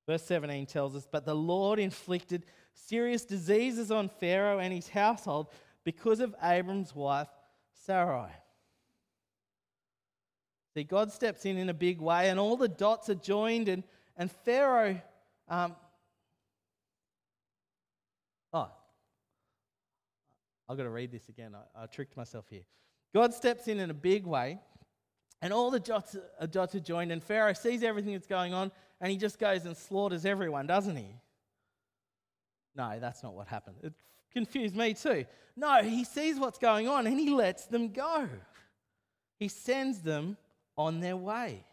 Verse 0.07 0.23
17 0.23 0.65
tells 0.65 0.95
us, 0.95 1.05
But 1.09 1.25
the 1.25 1.35
Lord 1.35 1.79
inflicted 1.79 2.45
serious 2.73 3.25
diseases 3.25 3.91
on 3.91 4.07
Pharaoh 4.07 4.59
and 4.59 4.73
his 4.73 4.87
household 4.87 5.47
because 5.83 6.21
of 6.21 6.33
Abram's 6.41 6.95
wife, 6.95 7.27
Sarai. 7.85 8.31
See, 10.77 10.83
God 10.83 11.11
steps 11.11 11.43
in 11.47 11.57
in 11.57 11.69
a 11.69 11.73
big 11.73 11.99
way, 11.99 12.29
and 12.29 12.39
all 12.39 12.55
the 12.55 12.67
dots 12.67 13.09
are 13.09 13.15
joined, 13.15 13.67
and, 13.67 13.81
and 14.15 14.31
Pharaoh. 14.31 15.01
Um, 15.49 15.75
oh, 18.53 18.69
I've 20.69 20.77
got 20.77 20.83
to 20.83 20.91
read 20.91 21.11
this 21.11 21.29
again. 21.29 21.55
I, 21.55 21.81
I, 21.81 21.85
tricked 21.87 22.15
myself 22.15 22.45
here. 22.51 22.61
God 23.11 23.33
steps 23.33 23.67
in 23.67 23.79
in 23.79 23.89
a 23.89 23.93
big 23.95 24.27
way, 24.27 24.59
and 25.41 25.51
all 25.51 25.71
the 25.71 25.79
dots, 25.79 26.15
uh, 26.39 26.45
dots 26.45 26.75
are 26.75 26.79
joined, 26.79 27.11
and 27.11 27.23
Pharaoh 27.23 27.53
sees 27.53 27.81
everything 27.81 28.13
that's 28.13 28.27
going 28.27 28.53
on, 28.53 28.71
and 29.01 29.11
he 29.11 29.17
just 29.17 29.39
goes 29.39 29.65
and 29.65 29.75
slaughters 29.75 30.27
everyone, 30.27 30.67
doesn't 30.67 30.95
he? 30.95 31.15
No, 32.75 32.99
that's 32.99 33.23
not 33.23 33.33
what 33.33 33.47
happened. 33.47 33.77
It 33.81 33.93
confused 34.31 34.75
me 34.75 34.93
too. 34.93 35.25
No, 35.55 35.81
he 35.81 36.03
sees 36.03 36.37
what's 36.37 36.59
going 36.59 36.87
on 36.87 37.07
and 37.07 37.19
he 37.19 37.31
lets 37.31 37.65
them 37.65 37.91
go. 37.91 38.29
He 39.39 39.47
sends 39.47 40.01
them 40.01 40.37
on 40.77 40.99
their 40.99 41.17
way. 41.17 41.63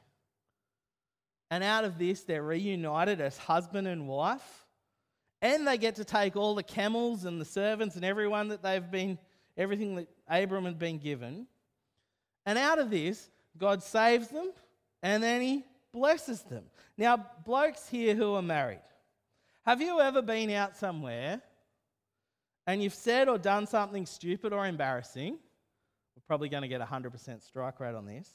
And 1.50 1.62
out 1.62 1.84
of 1.84 1.98
this, 1.98 2.22
they're 2.22 2.42
reunited 2.42 3.20
as 3.20 3.36
husband 3.36 3.86
and 3.86 4.08
wife. 4.08 4.66
And 5.42 5.68
they 5.68 5.76
get 5.76 5.96
to 5.96 6.04
take 6.04 6.36
all 6.36 6.54
the 6.54 6.62
camels 6.62 7.24
and 7.24 7.40
the 7.40 7.44
servants 7.44 7.96
and 7.96 8.04
everyone 8.04 8.48
that 8.48 8.62
they've 8.62 8.90
been, 8.90 9.18
everything 9.56 9.96
that 9.96 10.08
Abram 10.28 10.64
had 10.64 10.78
been 10.78 10.98
given. 10.98 11.46
And 12.46 12.58
out 12.58 12.78
of 12.78 12.90
this, 12.90 13.28
God 13.58 13.82
saves 13.82 14.28
them 14.28 14.50
and 15.02 15.22
then 15.22 15.42
he 15.42 15.64
blesses 15.92 16.42
them. 16.42 16.64
Now, 16.96 17.24
blokes 17.44 17.88
here 17.88 18.14
who 18.14 18.34
are 18.34 18.42
married, 18.42 18.80
have 19.64 19.80
you 19.80 20.00
ever 20.00 20.22
been 20.22 20.50
out 20.50 20.76
somewhere 20.76 21.40
and 22.66 22.82
you've 22.82 22.94
said 22.94 23.28
or 23.28 23.38
done 23.38 23.66
something 23.66 24.06
stupid 24.06 24.52
or 24.52 24.66
embarrassing? 24.66 25.34
We're 26.16 26.22
probably 26.26 26.48
going 26.48 26.62
to 26.62 26.68
get 26.68 26.80
a 26.80 26.86
100% 26.86 27.42
strike 27.42 27.80
rate 27.80 27.94
on 27.94 28.06
this. 28.06 28.28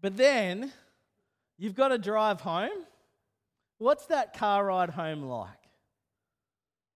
But 0.00 0.16
then 0.16 0.72
you've 1.56 1.74
got 1.74 1.88
to 1.88 1.98
drive 1.98 2.40
home. 2.40 2.84
What's 3.78 4.06
that 4.06 4.36
car 4.36 4.66
ride 4.66 4.90
home 4.90 5.22
like? 5.22 5.48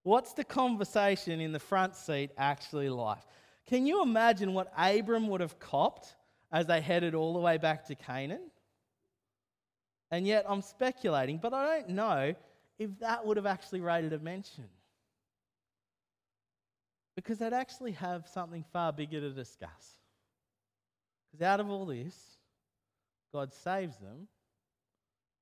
What's 0.05 0.33
the 0.33 0.45
conversation 0.45 1.41
in 1.41 1.53
the 1.53 1.61
front 1.61 1.95
seat 1.95 2.31
actually 2.37 2.89
like? 2.89 3.23
Can 3.67 3.87
you 3.87 4.03
imagine 4.03 4.53
what 4.53 4.73
Abram 4.77 5.29
would 5.29 5.41
have 5.41 5.59
copped 5.59 6.15
as 6.51 6.67
they 6.67 6.81
headed 6.81 7.15
all 7.15 7.33
the 7.33 7.39
way 7.39 7.57
back 7.57 7.87
to 7.87 7.95
Canaan? 7.95 8.51
And 10.11 10.27
yet 10.27 10.45
I'm 10.49 10.61
speculating, 10.61 11.39
but 11.39 11.55
I 11.55 11.79
don't 11.79 11.91
know 11.91 12.35
if 12.79 12.99
that 12.99 13.25
would 13.25 13.37
have 13.37 13.47
actually 13.47 13.81
rated 13.81 14.13
a 14.13 14.19
mention. 14.19 14.65
Because 17.15 17.39
they'd 17.39 17.53
actually 17.53 17.93
have 17.93 18.27
something 18.27 18.65
far 18.73 18.93
bigger 18.93 19.21
to 19.21 19.31
discuss. 19.31 19.97
Because 21.31 21.47
out 21.47 21.61
of 21.61 21.71
all 21.71 21.87
this, 21.87 22.32
God 23.33 23.53
saves 23.53 23.97
them 23.97 24.29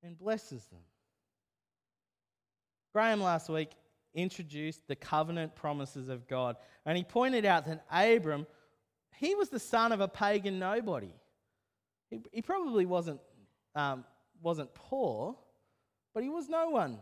and 0.03 0.17
blesses 0.17 0.65
them. 0.67 0.81
Graham 2.93 3.21
last 3.21 3.49
week 3.49 3.71
introduced 4.15 4.87
the 4.89 4.97
covenant 4.97 5.55
promises 5.55 6.09
of 6.09 6.27
God, 6.27 6.57
and 6.85 6.97
he 6.97 7.05
pointed 7.05 7.45
out 7.45 7.67
that 7.67 7.85
Abram, 7.91 8.47
he 9.17 9.35
was 9.35 9.49
the 9.49 9.61
son 9.61 9.93
of 9.93 10.01
a 10.01 10.09
pagan 10.09 10.59
nobody. 10.59 11.13
He, 12.11 12.21
he 12.33 12.43
probably 12.43 12.87
wasn't, 12.87 13.21
um, 13.75 14.05
wasn't 14.43 14.75
poor, 14.75 15.37
but 16.15 16.23
he 16.23 16.29
was 16.29 16.49
no 16.49 16.71
one, 16.71 16.99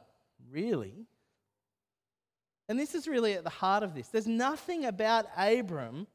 really. 0.50 1.06
And 2.68 2.78
this 2.78 2.94
is 2.94 3.08
really 3.08 3.32
at 3.32 3.44
the 3.44 3.50
heart 3.50 3.82
of 3.82 3.94
this. 3.94 4.08
There's 4.08 4.26
nothing 4.26 4.84
about 4.84 5.26
Abram, 5.36 6.06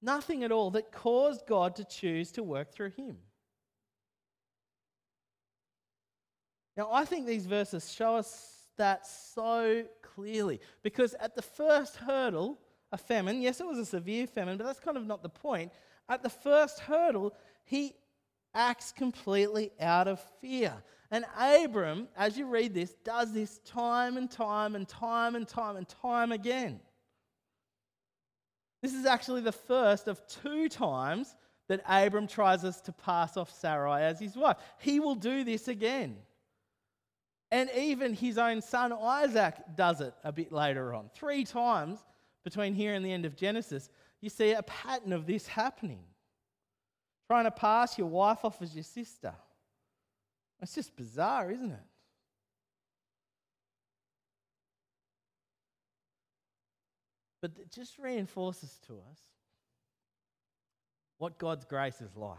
nothing 0.00 0.42
at 0.44 0.52
all, 0.52 0.70
that 0.70 0.90
caused 0.90 1.46
God 1.46 1.76
to 1.76 1.84
choose 1.84 2.32
to 2.32 2.42
work 2.42 2.72
through 2.72 2.90
him. 2.90 3.18
Now, 6.76 6.88
I 6.92 7.04
think 7.04 7.26
these 7.26 7.46
verses 7.46 7.92
show 7.92 8.16
us 8.16 8.66
that 8.78 9.06
so 9.06 9.84
clearly 10.02 10.60
because 10.82 11.14
at 11.14 11.34
the 11.34 11.42
first 11.42 11.96
hurdle, 11.96 12.58
a 12.92 12.98
famine, 12.98 13.40
yes, 13.42 13.60
it 13.60 13.66
was 13.66 13.78
a 13.78 13.86
severe 13.86 14.26
famine, 14.26 14.56
but 14.58 14.64
that's 14.64 14.80
kind 14.80 14.96
of 14.96 15.06
not 15.06 15.22
the 15.22 15.28
point. 15.28 15.72
At 16.08 16.22
the 16.22 16.30
first 16.30 16.80
hurdle, 16.80 17.34
he 17.64 17.94
acts 18.54 18.92
completely 18.92 19.72
out 19.80 20.08
of 20.08 20.20
fear. 20.40 20.74
And 21.10 21.24
Abram, 21.38 22.08
as 22.16 22.38
you 22.38 22.46
read 22.46 22.74
this, 22.74 22.94
does 23.04 23.32
this 23.32 23.58
time 23.60 24.16
and 24.16 24.30
time 24.30 24.74
and 24.74 24.88
time 24.88 25.34
and 25.36 25.46
time 25.46 25.76
and 25.76 25.88
time 25.88 26.32
again. 26.32 26.80
This 28.82 28.94
is 28.94 29.06
actually 29.06 29.42
the 29.42 29.52
first 29.52 30.08
of 30.08 30.20
two 30.26 30.68
times 30.68 31.36
that 31.68 31.82
Abram 31.86 32.26
tries 32.26 32.64
us 32.64 32.80
to 32.82 32.92
pass 32.92 33.36
off 33.36 33.50
Sarai 33.50 34.02
as 34.02 34.18
his 34.18 34.36
wife. 34.36 34.56
He 34.78 35.00
will 35.00 35.14
do 35.14 35.44
this 35.44 35.68
again. 35.68 36.16
And 37.52 37.70
even 37.76 38.14
his 38.14 38.38
own 38.38 38.62
son 38.62 38.94
Isaac 38.94 39.54
does 39.76 40.00
it 40.00 40.14
a 40.24 40.32
bit 40.32 40.52
later 40.52 40.94
on. 40.94 41.10
Three 41.14 41.44
times 41.44 41.98
between 42.44 42.72
here 42.72 42.94
and 42.94 43.04
the 43.04 43.12
end 43.12 43.26
of 43.26 43.36
Genesis, 43.36 43.90
you 44.22 44.30
see 44.30 44.52
a 44.52 44.62
pattern 44.62 45.12
of 45.12 45.26
this 45.26 45.46
happening. 45.46 46.02
Trying 47.28 47.44
to 47.44 47.50
pass 47.50 47.98
your 47.98 48.06
wife 48.06 48.38
off 48.42 48.62
as 48.62 48.74
your 48.74 48.82
sister. 48.82 49.34
It's 50.62 50.74
just 50.74 50.96
bizarre, 50.96 51.50
isn't 51.50 51.72
it? 51.72 51.86
But 57.42 57.50
it 57.60 57.70
just 57.70 57.98
reinforces 57.98 58.78
to 58.86 58.94
us 58.94 59.18
what 61.18 61.36
God's 61.36 61.66
grace 61.66 62.00
is 62.00 62.16
like. 62.16 62.38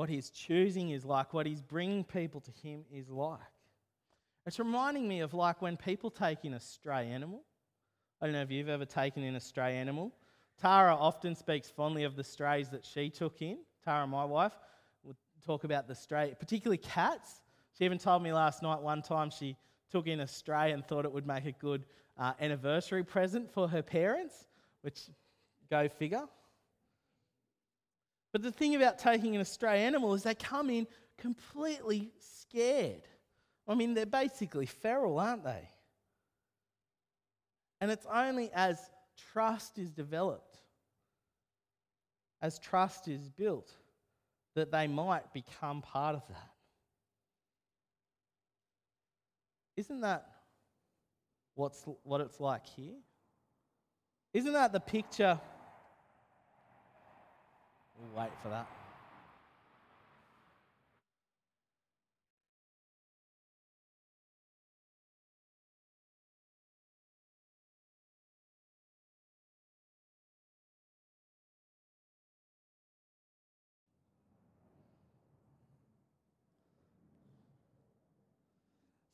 What 0.00 0.08
he's 0.08 0.30
choosing 0.30 0.92
is 0.92 1.04
like. 1.04 1.34
What 1.34 1.44
He's 1.44 1.60
bringing 1.60 2.04
people 2.04 2.40
to 2.40 2.50
Him 2.66 2.86
is 2.90 3.10
like. 3.10 3.38
It's 4.46 4.58
reminding 4.58 5.06
me 5.06 5.20
of 5.20 5.34
like 5.34 5.60
when 5.60 5.76
people 5.76 6.10
take 6.10 6.46
in 6.46 6.54
a 6.54 6.58
stray 6.58 7.08
animal. 7.08 7.42
I 8.18 8.24
don't 8.24 8.32
know 8.32 8.40
if 8.40 8.50
you've 8.50 8.70
ever 8.70 8.86
taken 8.86 9.22
in 9.22 9.36
a 9.36 9.40
stray 9.40 9.76
animal. 9.76 10.10
Tara 10.58 10.96
often 10.96 11.34
speaks 11.34 11.68
fondly 11.68 12.04
of 12.04 12.16
the 12.16 12.24
strays 12.24 12.70
that 12.70 12.86
she 12.86 13.10
took 13.10 13.42
in. 13.42 13.58
Tara, 13.84 14.06
my 14.06 14.24
wife, 14.24 14.54
would 15.04 15.16
talk 15.44 15.64
about 15.64 15.86
the 15.86 15.94
stray, 15.94 16.34
particularly 16.40 16.78
cats. 16.78 17.42
She 17.76 17.84
even 17.84 17.98
told 17.98 18.22
me 18.22 18.32
last 18.32 18.62
night 18.62 18.80
one 18.80 19.02
time 19.02 19.28
she 19.28 19.54
took 19.90 20.06
in 20.06 20.20
a 20.20 20.26
stray 20.26 20.72
and 20.72 20.82
thought 20.82 21.04
it 21.04 21.12
would 21.12 21.26
make 21.26 21.44
a 21.44 21.52
good 21.52 21.84
uh, 22.16 22.32
anniversary 22.40 23.04
present 23.04 23.52
for 23.52 23.68
her 23.68 23.82
parents, 23.82 24.46
which 24.80 25.10
go 25.68 25.90
figure. 25.90 26.24
But 28.32 28.42
the 28.42 28.52
thing 28.52 28.76
about 28.76 28.98
taking 28.98 29.36
an 29.36 29.44
stray 29.44 29.82
animal 29.82 30.14
is 30.14 30.22
they 30.22 30.34
come 30.34 30.70
in 30.70 30.86
completely 31.18 32.12
scared. 32.18 33.02
I 33.66 33.74
mean, 33.74 33.94
they're 33.94 34.06
basically 34.06 34.66
feral, 34.66 35.18
aren't 35.18 35.44
they? 35.44 35.68
And 37.80 37.90
it's 37.90 38.06
only 38.12 38.50
as 38.52 38.78
trust 39.32 39.78
is 39.78 39.90
developed, 39.90 40.58
as 42.42 42.58
trust 42.58 43.08
is 43.08 43.28
built, 43.28 43.72
that 44.54 44.70
they 44.70 44.86
might 44.86 45.32
become 45.32 45.82
part 45.82 46.14
of 46.14 46.26
that. 46.28 46.50
Isn't 49.76 50.00
that 50.02 50.26
what's, 51.54 51.84
what 52.02 52.20
it's 52.20 52.40
like 52.40 52.66
here? 52.66 52.96
Isn't 54.32 54.52
that 54.52 54.72
the 54.72 54.80
picture? 54.80 55.40
We'll 58.00 58.22
wait 58.22 58.30
for 58.42 58.48
that. 58.48 58.66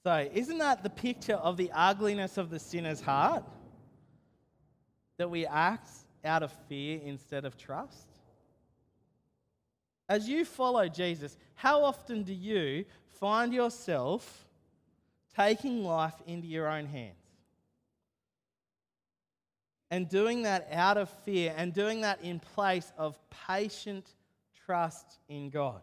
So, 0.05 0.29
isn't 0.33 0.59
that 0.59 0.85
the 0.85 0.91
picture 0.91 1.35
of 1.35 1.57
the 1.57 1.69
ugliness 1.75 2.39
of 2.39 2.49
the 2.49 2.61
sinner's 2.61 3.01
heart? 3.01 3.43
That 5.19 5.29
we 5.29 5.47
act 5.47 5.91
out 6.25 6.45
of 6.45 6.53
fear 6.69 7.01
instead 7.03 7.45
of 7.45 7.57
trust? 7.57 8.16
As 10.09 10.29
you 10.29 10.45
follow 10.45 10.89
Jesus, 10.89 11.37
how 11.55 11.83
often 11.83 12.23
do 12.23 12.33
you 12.33 12.85
find 13.21 13.53
yourself 13.53 14.47
taking 15.35 15.85
life 15.85 16.15
into 16.27 16.47
your 16.47 16.69
own 16.69 16.87
hands? 16.87 17.15
And 19.91 20.09
doing 20.09 20.43
that 20.43 20.69
out 20.73 20.97
of 20.97 21.11
fear 21.25 21.55
and 21.57 21.73
doing 21.73 22.01
that 22.03 22.21
in 22.23 22.41
place 22.41 22.93
of 22.99 23.19
patient 23.49 24.07
trust 24.65 25.19
in 25.29 25.51
God. 25.51 25.81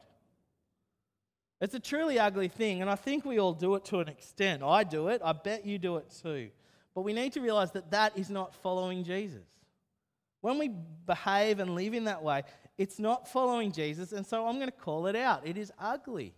It's 1.62 1.74
a 1.74 1.80
truly 1.80 2.20
ugly 2.20 2.50
thing, 2.50 2.82
and 2.82 2.90
I 2.90 2.96
think 2.96 3.24
we 3.24 3.40
all 3.40 3.54
do 3.54 3.76
it 3.76 3.86
to 3.86 4.00
an 4.00 4.10
extent. 4.10 4.62
I 4.64 4.84
do 4.84 5.08
it, 5.08 5.22
I 5.24 5.32
bet 5.32 5.66
you 5.66 5.78
do 5.78 5.96
it 5.96 6.14
too. 6.22 6.50
But 6.94 7.04
we 7.04 7.14
need 7.14 7.34
to 7.34 7.42
realize 7.42 7.72
that 7.72 7.92
that 7.92 8.18
is 8.18 8.30
not 8.30 8.54
following 8.56 9.06
Jesus. 9.06 9.46
When 10.42 10.60
we 10.60 10.70
behave 11.06 11.60
and 11.60 11.74
live 11.74 11.94
in 11.94 12.04
that 12.04 12.22
way, 12.22 12.44
it's 12.78 13.00
not 13.00 13.28
following 13.28 13.72
Jesus, 13.72 14.12
and 14.12 14.26
so 14.26 14.48
I'm 14.48 14.56
going 14.56 14.68
to 14.68 14.72
call 14.72 15.08
it 15.08 15.16
out. 15.16 15.46
It 15.46 15.58
is 15.58 15.72
ugly. 15.80 16.34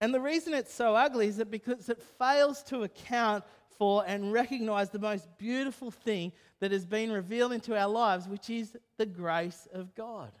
And 0.00 0.12
the 0.12 0.20
reason 0.20 0.52
it's 0.52 0.74
so 0.74 0.94
ugly 0.94 1.28
is 1.28 1.36
that 1.36 1.50
because 1.50 1.88
it 1.88 2.02
fails 2.18 2.62
to 2.64 2.82
account 2.82 3.44
for 3.78 4.04
and 4.06 4.32
recognize 4.32 4.90
the 4.90 4.98
most 4.98 5.28
beautiful 5.38 5.90
thing 5.90 6.32
that 6.60 6.72
has 6.72 6.84
been 6.84 7.10
revealed 7.12 7.52
into 7.52 7.78
our 7.78 7.88
lives, 7.88 8.28
which 8.28 8.50
is 8.50 8.76
the 8.98 9.06
grace 9.06 9.68
of 9.72 9.94
God 9.94 10.32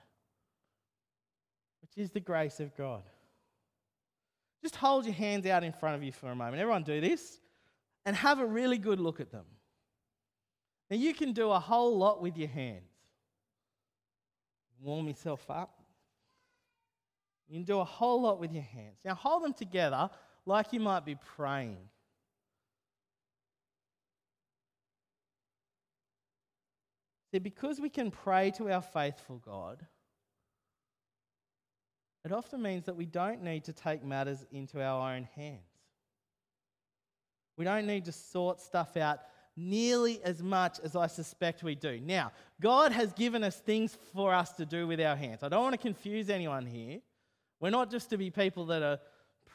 which 1.94 2.02
is 2.02 2.10
the 2.10 2.20
grace 2.20 2.60
of 2.60 2.74
God. 2.76 3.02
Just 4.62 4.76
hold 4.76 5.04
your 5.04 5.14
hands 5.14 5.46
out 5.46 5.64
in 5.64 5.72
front 5.72 5.96
of 5.96 6.02
you 6.02 6.12
for 6.12 6.30
a 6.30 6.34
moment. 6.34 6.58
Everyone 6.58 6.84
do 6.84 7.00
this 7.00 7.40
and 8.06 8.16
have 8.16 8.38
a 8.38 8.46
really 8.46 8.78
good 8.78 9.00
look 9.00 9.20
at 9.20 9.30
them. 9.30 9.44
Now, 10.90 10.96
you 10.96 11.14
can 11.14 11.32
do 11.32 11.50
a 11.50 11.58
whole 11.58 11.98
lot 11.98 12.22
with 12.22 12.36
your 12.36 12.48
hands. 12.48 12.91
Warm 14.82 15.06
yourself 15.06 15.48
up. 15.48 15.78
You 17.48 17.56
can 17.56 17.64
do 17.64 17.78
a 17.78 17.84
whole 17.84 18.22
lot 18.22 18.40
with 18.40 18.52
your 18.52 18.62
hands. 18.62 18.98
Now, 19.04 19.14
hold 19.14 19.44
them 19.44 19.52
together 19.52 20.10
like 20.44 20.72
you 20.72 20.80
might 20.80 21.04
be 21.04 21.16
praying. 21.36 21.76
See, 27.30 27.38
because 27.38 27.80
we 27.80 27.88
can 27.88 28.10
pray 28.10 28.50
to 28.52 28.70
our 28.70 28.82
faithful 28.82 29.38
God, 29.38 29.86
it 32.24 32.32
often 32.32 32.62
means 32.62 32.84
that 32.86 32.96
we 32.96 33.06
don't 33.06 33.42
need 33.42 33.64
to 33.64 33.72
take 33.72 34.04
matters 34.04 34.44
into 34.52 34.82
our 34.82 35.14
own 35.14 35.28
hands. 35.34 35.60
We 37.56 37.64
don't 37.64 37.86
need 37.86 38.04
to 38.06 38.12
sort 38.12 38.60
stuff 38.60 38.96
out 38.96 39.20
nearly 39.56 40.22
as 40.22 40.42
much 40.42 40.78
as 40.82 40.96
I 40.96 41.06
suspect 41.06 41.62
we 41.62 41.74
do. 41.74 42.00
Now, 42.00 42.32
God 42.60 42.92
has 42.92 43.12
given 43.12 43.44
us 43.44 43.56
things 43.56 43.96
for 44.14 44.32
us 44.32 44.52
to 44.54 44.64
do 44.64 44.86
with 44.86 45.00
our 45.00 45.16
hands. 45.16 45.42
I 45.42 45.48
don't 45.48 45.62
want 45.62 45.74
to 45.74 45.78
confuse 45.78 46.30
anyone 46.30 46.66
here. 46.66 47.00
We're 47.60 47.70
not 47.70 47.90
just 47.90 48.10
to 48.10 48.16
be 48.16 48.30
people 48.30 48.66
that 48.66 48.82
are 48.82 48.98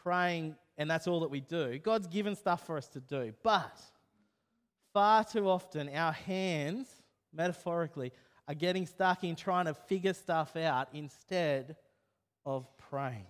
praying 0.03 0.55
and 0.77 0.89
that's 0.89 1.07
all 1.07 1.21
that 1.21 1.31
we 1.31 1.41
do. 1.41 1.79
God's 1.79 2.07
given 2.07 2.36
stuff 2.36 2.65
for 2.65 2.77
us 2.77 2.88
to 2.89 2.99
do. 2.99 3.33
But 3.43 3.81
far 4.93 5.23
too 5.23 5.49
often, 5.49 5.89
our 5.89 6.12
hands, 6.12 6.88
metaphorically, 7.33 8.13
are 8.47 8.53
getting 8.53 8.86
stuck 8.86 9.23
in 9.23 9.36
trying 9.36 9.65
to 9.65 9.73
figure 9.73 10.13
stuff 10.13 10.55
out 10.55 10.89
instead 10.93 11.75
of 12.45 12.67
praying. 12.77 13.25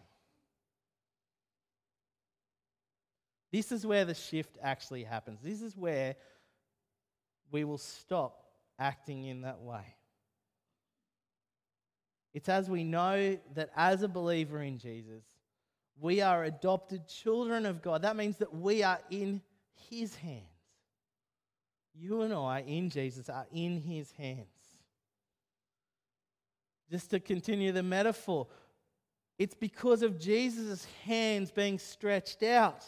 This 3.51 3.71
is 3.71 3.85
where 3.85 4.03
the 4.03 4.13
shift 4.13 4.57
actually 4.61 5.03
happens. 5.03 5.39
This 5.41 5.61
is 5.61 5.75
where 5.75 6.15
we 7.51 7.63
will 7.63 7.77
stop 7.77 8.43
acting 8.79 9.25
in 9.25 9.41
that 9.41 9.61
way. 9.61 9.95
It's 12.33 12.49
as 12.49 12.69
we 12.69 12.83
know 12.83 13.37
that 13.55 13.69
as 13.75 14.03
a 14.03 14.07
believer 14.07 14.61
in 14.61 14.77
Jesus, 14.77 15.23
We 15.99 16.21
are 16.21 16.43
adopted 16.43 17.07
children 17.07 17.65
of 17.65 17.81
God. 17.81 18.03
That 18.03 18.15
means 18.15 18.37
that 18.37 18.53
we 18.53 18.83
are 18.83 18.99
in 19.09 19.41
His 19.89 20.15
hands. 20.15 20.43
You 21.95 22.21
and 22.21 22.33
I, 22.33 22.61
in 22.67 22.89
Jesus, 22.89 23.29
are 23.29 23.47
in 23.51 23.81
His 23.81 24.11
hands. 24.11 24.45
Just 26.91 27.09
to 27.09 27.19
continue 27.19 27.71
the 27.71 27.83
metaphor, 27.83 28.47
it's 29.39 29.55
because 29.55 30.03
of 30.03 30.19
Jesus' 30.19 30.85
hands 31.03 31.51
being 31.51 31.79
stretched 31.79 32.43
out 32.43 32.85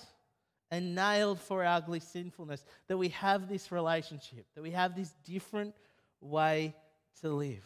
and 0.71 0.95
nailed 0.95 1.39
for 1.39 1.63
our 1.63 1.77
ugly 1.77 1.99
sinfulness 1.99 2.63
that 2.87 2.97
we 2.97 3.09
have 3.09 3.49
this 3.49 3.71
relationship, 3.71 4.45
that 4.55 4.61
we 4.61 4.71
have 4.71 4.95
this 4.95 5.13
different 5.23 5.73
way 6.21 6.75
to 7.21 7.29
live. 7.29 7.65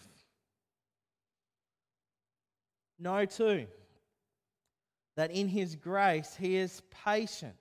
Know 3.00 3.26
too 3.26 3.68
that 5.16 5.32
in 5.32 5.48
His 5.48 5.76
grace, 5.76 6.36
He 6.36 6.56
is 6.56 6.82
patient 7.04 7.56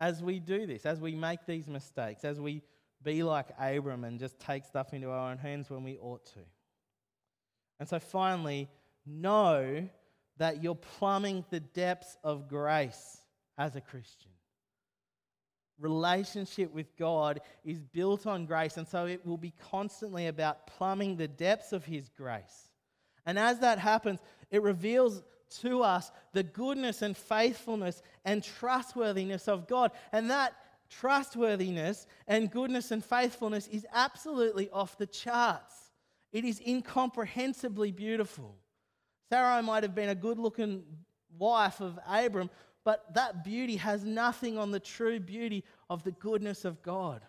as 0.00 0.22
we 0.22 0.38
do 0.38 0.66
this, 0.66 0.84
as 0.84 1.00
we 1.00 1.14
make 1.14 1.46
these 1.46 1.66
mistakes, 1.66 2.24
as 2.24 2.40
we 2.40 2.62
be 3.02 3.22
like 3.22 3.46
Abram 3.58 4.04
and 4.04 4.18
just 4.18 4.38
take 4.38 4.64
stuff 4.64 4.92
into 4.92 5.10
our 5.10 5.30
own 5.30 5.38
hands 5.38 5.70
when 5.70 5.84
we 5.84 5.98
ought 5.98 6.24
to. 6.26 6.40
And 7.78 7.88
so 7.88 7.98
finally, 7.98 8.68
know 9.06 9.88
that 10.38 10.62
you're 10.62 10.74
plumbing 10.74 11.44
the 11.50 11.60
depths 11.60 12.16
of 12.24 12.48
grace 12.48 13.20
as 13.58 13.76
a 13.76 13.80
Christian. 13.80 14.30
Relationship 15.78 16.72
with 16.72 16.96
God 16.96 17.40
is 17.64 17.80
built 17.80 18.26
on 18.26 18.46
grace, 18.46 18.76
and 18.76 18.86
so 18.86 19.06
it 19.06 19.26
will 19.26 19.36
be 19.36 19.52
constantly 19.70 20.28
about 20.28 20.66
plumbing 20.66 21.16
the 21.16 21.28
depths 21.28 21.72
of 21.72 21.84
His 21.84 22.08
grace. 22.08 22.68
And 23.26 23.38
as 23.38 23.58
that 23.60 23.78
happens, 23.78 24.20
it 24.50 24.62
reveals 24.62 25.22
to 25.62 25.82
us 25.82 26.10
the 26.32 26.42
goodness 26.42 27.02
and 27.02 27.16
faithfulness 27.16 28.02
and 28.24 28.42
trustworthiness 28.42 29.48
of 29.48 29.66
God. 29.66 29.92
And 30.12 30.30
that 30.30 30.54
trustworthiness 30.90 32.06
and 32.28 32.50
goodness 32.50 32.90
and 32.90 33.04
faithfulness 33.04 33.66
is 33.68 33.86
absolutely 33.92 34.70
off 34.70 34.98
the 34.98 35.06
charts. 35.06 35.74
It 36.32 36.44
is 36.44 36.60
incomprehensibly 36.60 37.92
beautiful. 37.92 38.56
Sarai 39.30 39.62
might 39.62 39.82
have 39.82 39.94
been 39.94 40.08
a 40.08 40.14
good 40.14 40.38
looking 40.38 40.84
wife 41.38 41.80
of 41.80 41.98
Abram, 42.08 42.50
but 42.84 43.14
that 43.14 43.42
beauty 43.44 43.76
has 43.76 44.04
nothing 44.04 44.58
on 44.58 44.70
the 44.70 44.80
true 44.80 45.18
beauty 45.18 45.64
of 45.88 46.04
the 46.04 46.12
goodness 46.12 46.64
of 46.64 46.82
God. 46.82 47.22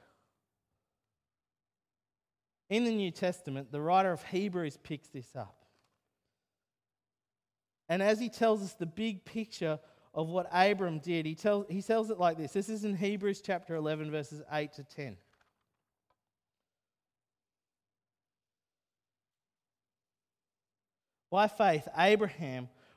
In 2.70 2.84
the 2.84 2.92
New 2.92 3.12
Testament, 3.12 3.72
the 3.72 3.82
writer 3.82 4.12
of 4.12 4.24
Hebrews 4.24 4.78
picks 4.84 5.08
this 5.08 5.36
up. 5.36 5.56
And 7.88 8.02
as 8.02 8.20
he 8.20 8.30
tells 8.30 8.64
us 8.64 8.74
the 8.74 8.86
big 8.86 9.24
picture 9.24 9.80
of 10.14 10.28
what 10.30 10.48
Abram 10.52 11.00
did, 11.00 11.26
he 11.26 11.36
tells, 11.36 11.68
he 11.70 11.82
tells 11.82 12.10
it 12.10 12.20
like 12.20 12.38
this. 12.38 12.52
This 12.52 12.70
is 12.70 12.84
in 12.84 12.96
Hebrews 12.96 13.42
chapter 13.42 13.76
11, 13.76 14.10
verses 14.10 14.42
8 14.52 14.74
to 14.74 14.84
10. 14.84 15.18
By 21.30 21.48
faith, 21.48 21.88
Abraham, 21.98 22.70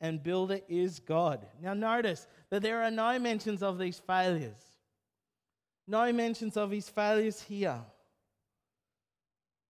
and 0.00 0.22
builder 0.22 0.60
is 0.68 0.98
God. 1.00 1.46
Now, 1.60 1.74
notice 1.74 2.26
that 2.50 2.62
there 2.62 2.82
are 2.82 2.90
no 2.90 3.18
mentions 3.18 3.62
of 3.62 3.78
these 3.78 3.98
failures, 3.98 4.62
no 5.86 6.12
mentions 6.12 6.56
of 6.56 6.70
his 6.70 6.88
failures 6.88 7.40
here. 7.40 7.80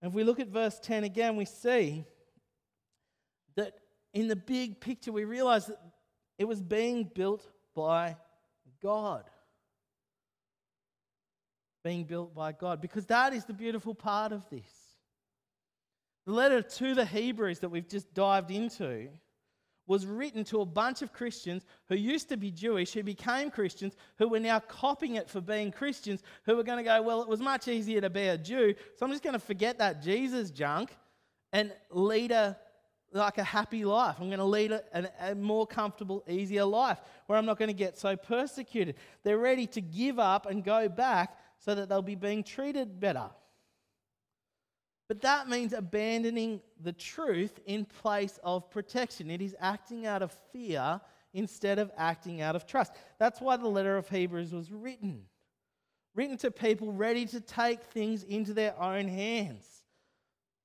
If 0.01 0.13
we 0.13 0.23
look 0.23 0.39
at 0.39 0.47
verse 0.47 0.79
10 0.79 1.03
again, 1.03 1.35
we 1.35 1.45
see 1.45 2.05
that 3.55 3.73
in 4.13 4.27
the 4.27 4.35
big 4.35 4.79
picture, 4.79 5.11
we 5.11 5.25
realize 5.25 5.67
that 5.67 5.79
it 6.37 6.45
was 6.45 6.61
being 6.61 7.09
built 7.13 7.47
by 7.75 8.15
God. 8.81 9.23
Being 11.83 12.03
built 12.03 12.35
by 12.35 12.51
God. 12.51 12.81
Because 12.81 13.05
that 13.07 13.33
is 13.33 13.45
the 13.45 13.53
beautiful 13.53 13.95
part 13.95 14.31
of 14.31 14.47
this. 14.49 14.69
The 16.25 16.33
letter 16.33 16.61
to 16.61 16.93
the 16.93 17.05
Hebrews 17.05 17.59
that 17.59 17.69
we've 17.69 17.87
just 17.87 18.13
dived 18.13 18.51
into 18.51 19.09
was 19.87 20.05
written 20.05 20.43
to 20.43 20.61
a 20.61 20.65
bunch 20.65 21.01
of 21.01 21.13
Christians 21.13 21.65
who 21.87 21.95
used 21.95 22.29
to 22.29 22.37
be 22.37 22.51
Jewish, 22.51 22.93
who 22.93 23.03
became 23.03 23.49
Christians, 23.49 23.95
who 24.17 24.27
were 24.27 24.39
now 24.39 24.59
copying 24.59 25.15
it 25.15 25.29
for 25.29 25.41
being 25.41 25.71
Christians, 25.71 26.21
who 26.43 26.55
were 26.55 26.63
going 26.63 26.77
to 26.77 26.83
go, 26.83 27.01
Well, 27.01 27.21
it 27.21 27.27
was 27.27 27.39
much 27.39 27.67
easier 27.67 28.01
to 28.01 28.09
be 28.09 28.27
a 28.27 28.37
Jew, 28.37 28.75
so 28.95 29.05
I'm 29.05 29.11
just 29.11 29.23
going 29.23 29.33
to 29.33 29.39
forget 29.39 29.79
that 29.79 30.03
Jesus 30.03 30.51
junk 30.51 30.95
and 31.53 31.71
lead 31.89 32.31
a 32.31 32.57
like 33.13 33.37
a 33.37 33.43
happy 33.43 33.85
life. 33.85 34.17
I'm 34.19 34.27
going 34.27 34.39
to 34.39 34.43
lead 34.43 34.73
a, 34.73 34.83
a, 34.93 35.31
a, 35.31 35.35
more 35.35 35.65
comfortable, 35.65 36.23
easier 36.27 36.65
life 36.65 36.99
where 37.25 37.37
I'm 37.39 37.45
not 37.45 37.57
going 37.57 37.69
to 37.69 37.73
get 37.73 37.97
so 37.97 38.17
persecuted. 38.17 38.95
They're 39.23 39.37
ready 39.37 39.65
to 39.67 39.81
give 39.81 40.19
up 40.19 40.45
and 40.45 40.61
go 40.63 40.89
back 40.89 41.37
so 41.59 41.73
that 41.73 41.87
they'll 41.87 42.01
be 42.01 42.15
being 42.15 42.43
treated 42.43 42.99
better. 42.99 43.29
But 45.07 45.21
that 45.21 45.47
means 45.47 45.73
abandoning 45.73 46.61
the 46.81 46.91
truth 46.91 47.59
in 47.65 47.85
place 47.85 48.39
of 48.43 48.69
protection. 48.69 49.31
It 49.31 49.41
is 49.41 49.55
acting 49.59 50.05
out 50.05 50.21
of 50.21 50.31
fear 50.51 50.99
instead 51.33 51.79
of 51.79 51.91
acting 51.97 52.41
out 52.41 52.55
of 52.55 52.65
trust. 52.65 52.91
That's 53.19 53.39
why 53.39 53.57
the 53.57 53.67
letter 53.67 53.97
of 53.97 54.09
Hebrews 54.09 54.51
was 54.51 54.71
written. 54.71 55.23
Written 56.13 56.37
to 56.37 56.51
people 56.51 56.91
ready 56.91 57.25
to 57.27 57.39
take 57.39 57.83
things 57.83 58.23
into 58.23 58.53
their 58.53 58.77
own 58.81 59.07
hands 59.07 59.77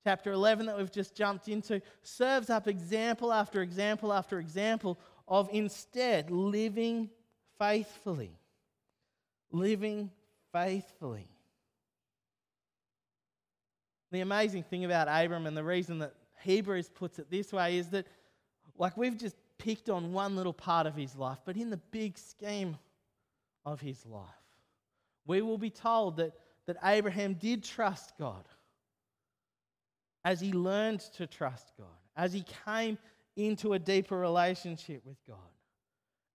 chapter 0.03 0.31
11 0.31 0.65
that 0.65 0.77
we've 0.77 0.91
just 0.91 1.15
jumped 1.15 1.47
into, 1.47 1.81
serves 2.01 2.49
up 2.49 2.67
example 2.67 3.31
after 3.31 3.61
example 3.61 4.11
after 4.11 4.39
example 4.39 4.99
of 5.27 5.49
instead 5.51 6.29
living 6.29 7.09
faithfully. 7.57 8.37
Living 9.51 10.11
faithfully. 10.51 11.32
The 14.13 14.21
amazing 14.21 14.61
thing 14.61 14.85
about 14.85 15.07
Abram 15.09 15.47
and 15.47 15.57
the 15.57 15.63
reason 15.63 15.97
that 15.97 16.13
Hebrews 16.43 16.87
puts 16.93 17.17
it 17.17 17.31
this 17.31 17.51
way 17.51 17.79
is 17.79 17.87
that, 17.89 18.05
like, 18.77 18.95
we've 18.95 19.17
just 19.17 19.35
picked 19.57 19.89
on 19.89 20.13
one 20.13 20.35
little 20.35 20.53
part 20.53 20.85
of 20.85 20.95
his 20.95 21.15
life, 21.15 21.39
but 21.45 21.57
in 21.57 21.71
the 21.71 21.77
big 21.89 22.15
scheme 22.19 22.77
of 23.65 23.81
his 23.81 24.05
life, 24.05 24.27
we 25.25 25.41
will 25.41 25.57
be 25.57 25.71
told 25.71 26.17
that, 26.17 26.33
that 26.67 26.77
Abraham 26.83 27.33
did 27.33 27.63
trust 27.63 28.13
God 28.19 28.47
as 30.23 30.39
he 30.39 30.53
learned 30.53 30.99
to 31.15 31.25
trust 31.25 31.73
God, 31.75 31.87
as 32.15 32.33
he 32.33 32.45
came 32.67 32.99
into 33.35 33.73
a 33.73 33.79
deeper 33.79 34.19
relationship 34.19 35.03
with 35.07 35.17
God. 35.27 35.37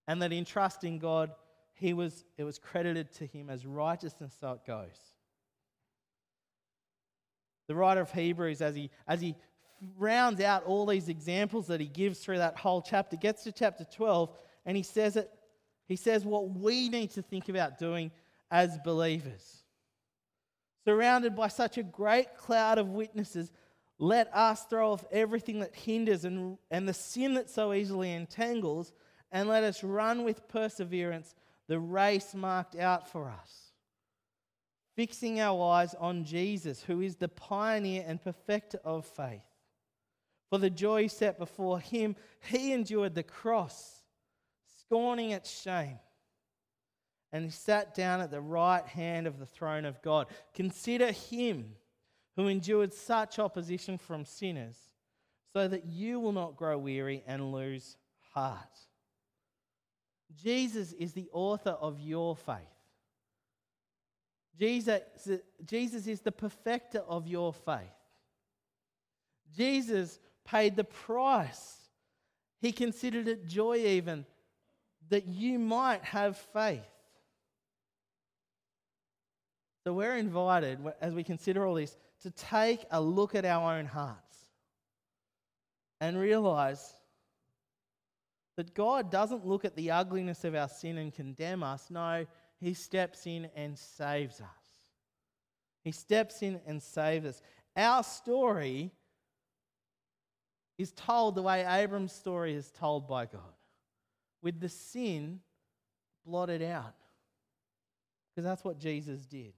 And 0.08 0.20
that 0.20 0.32
in 0.32 0.44
trusting 0.44 0.98
God, 0.98 1.30
he 1.74 1.92
was, 1.92 2.24
it 2.38 2.42
was 2.42 2.58
credited 2.58 3.12
to 3.12 3.26
him 3.26 3.48
as 3.48 3.64
righteousness, 3.64 4.34
so 4.40 4.50
it 4.52 4.66
goes. 4.66 4.98
The 7.68 7.74
writer 7.74 8.00
of 8.00 8.10
Hebrews, 8.10 8.60
as 8.60 8.74
he, 8.74 8.90
as 9.06 9.20
he 9.20 9.36
rounds 9.96 10.40
out 10.40 10.64
all 10.64 10.86
these 10.86 11.08
examples 11.08 11.68
that 11.68 11.80
he 11.80 11.86
gives 11.86 12.18
through 12.18 12.38
that 12.38 12.56
whole 12.56 12.82
chapter, 12.82 13.16
gets 13.16 13.44
to 13.44 13.52
chapter 13.52 13.84
12, 13.84 14.30
and 14.66 14.76
he 14.76 14.82
says 14.82 15.16
it, 15.16 15.30
he 15.86 15.96
says 15.96 16.24
what 16.24 16.50
we 16.50 16.88
need 16.88 17.10
to 17.12 17.22
think 17.22 17.48
about 17.48 17.78
doing 17.78 18.10
as 18.50 18.76
believers. 18.84 19.62
Surrounded 20.84 21.36
by 21.36 21.48
such 21.48 21.78
a 21.78 21.82
great 21.82 22.36
cloud 22.36 22.78
of 22.78 22.88
witnesses, 22.88 23.52
let 23.98 24.34
us 24.34 24.64
throw 24.64 24.92
off 24.92 25.04
everything 25.10 25.60
that 25.60 25.74
hinders 25.74 26.24
and, 26.24 26.56
and 26.70 26.88
the 26.88 26.94
sin 26.94 27.34
that 27.34 27.50
so 27.50 27.72
easily 27.72 28.12
entangles, 28.12 28.92
and 29.30 29.48
let 29.48 29.64
us 29.64 29.84
run 29.84 30.24
with 30.24 30.48
perseverance 30.48 31.34
the 31.66 31.78
race 31.78 32.34
marked 32.34 32.76
out 32.76 33.10
for 33.10 33.28
us. 33.28 33.67
Fixing 34.98 35.38
our 35.38 35.74
eyes 35.74 35.94
on 36.00 36.24
Jesus, 36.24 36.82
who 36.82 37.02
is 37.02 37.14
the 37.14 37.28
pioneer 37.28 38.02
and 38.04 38.20
perfecter 38.20 38.80
of 38.84 39.06
faith. 39.06 39.44
For 40.50 40.58
the 40.58 40.70
joy 40.70 41.06
set 41.06 41.38
before 41.38 41.78
him, 41.78 42.16
he 42.50 42.72
endured 42.72 43.14
the 43.14 43.22
cross, 43.22 44.02
scorning 44.80 45.30
its 45.30 45.62
shame, 45.62 46.00
and 47.30 47.44
he 47.44 47.50
sat 47.52 47.94
down 47.94 48.20
at 48.20 48.32
the 48.32 48.40
right 48.40 48.84
hand 48.84 49.28
of 49.28 49.38
the 49.38 49.46
throne 49.46 49.84
of 49.84 50.02
God. 50.02 50.26
Consider 50.52 51.12
him 51.12 51.76
who 52.34 52.48
endured 52.48 52.92
such 52.92 53.38
opposition 53.38 53.98
from 53.98 54.24
sinners, 54.24 54.78
so 55.52 55.68
that 55.68 55.86
you 55.86 56.18
will 56.18 56.32
not 56.32 56.56
grow 56.56 56.76
weary 56.76 57.22
and 57.24 57.52
lose 57.52 57.96
heart. 58.34 58.80
Jesus 60.42 60.92
is 60.94 61.12
the 61.12 61.30
author 61.32 61.76
of 61.80 62.00
your 62.00 62.34
faith. 62.34 62.77
Jesus, 64.58 65.00
Jesus 65.64 66.06
is 66.06 66.20
the 66.20 66.32
perfecter 66.32 67.00
of 67.00 67.26
your 67.28 67.52
faith. 67.52 67.78
Jesus 69.56 70.18
paid 70.44 70.76
the 70.76 70.84
price. 70.84 71.76
He 72.60 72.72
considered 72.72 73.28
it 73.28 73.46
joy, 73.46 73.76
even 73.78 74.26
that 75.10 75.26
you 75.26 75.58
might 75.58 76.04
have 76.04 76.36
faith. 76.36 76.82
So 79.84 79.92
we're 79.92 80.16
invited, 80.16 80.78
as 81.00 81.14
we 81.14 81.24
consider 81.24 81.64
all 81.64 81.74
this, 81.74 81.96
to 82.22 82.30
take 82.30 82.84
a 82.90 83.00
look 83.00 83.34
at 83.34 83.44
our 83.44 83.78
own 83.78 83.86
hearts 83.86 84.36
and 86.00 86.18
realize 86.18 86.94
that 88.56 88.74
God 88.74 89.10
doesn't 89.10 89.46
look 89.46 89.64
at 89.64 89.76
the 89.76 89.92
ugliness 89.92 90.44
of 90.44 90.54
our 90.54 90.68
sin 90.68 90.98
and 90.98 91.14
condemn 91.14 91.62
us. 91.62 91.86
No, 91.90 92.26
He 92.60 92.74
steps 92.74 93.26
in 93.26 93.48
and 93.54 93.78
saves 93.78 94.40
us. 94.40 94.46
He 95.84 95.92
steps 95.92 96.42
in 96.42 96.60
and 96.66 96.82
saves 96.82 97.26
us. 97.26 97.42
Our 97.76 98.02
story 98.02 98.90
is 100.76 100.92
told 100.92 101.34
the 101.34 101.42
way 101.42 101.64
Abram's 101.64 102.12
story 102.12 102.54
is 102.54 102.70
told 102.70 103.08
by 103.08 103.26
God, 103.26 103.40
with 104.42 104.60
the 104.60 104.68
sin 104.68 105.40
blotted 106.24 106.62
out. 106.62 106.94
Because 108.30 108.44
that's 108.44 108.64
what 108.64 108.78
Jesus 108.78 109.26
did. 109.26 109.52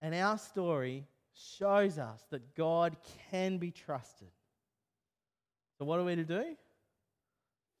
And 0.00 0.14
our 0.14 0.38
story 0.38 1.06
shows 1.34 1.98
us 1.98 2.24
that 2.30 2.54
God 2.54 2.96
can 3.30 3.58
be 3.58 3.70
trusted. 3.70 4.30
So, 5.78 5.84
what 5.84 5.98
are 5.98 6.04
we 6.04 6.16
to 6.16 6.24
do? 6.24 6.56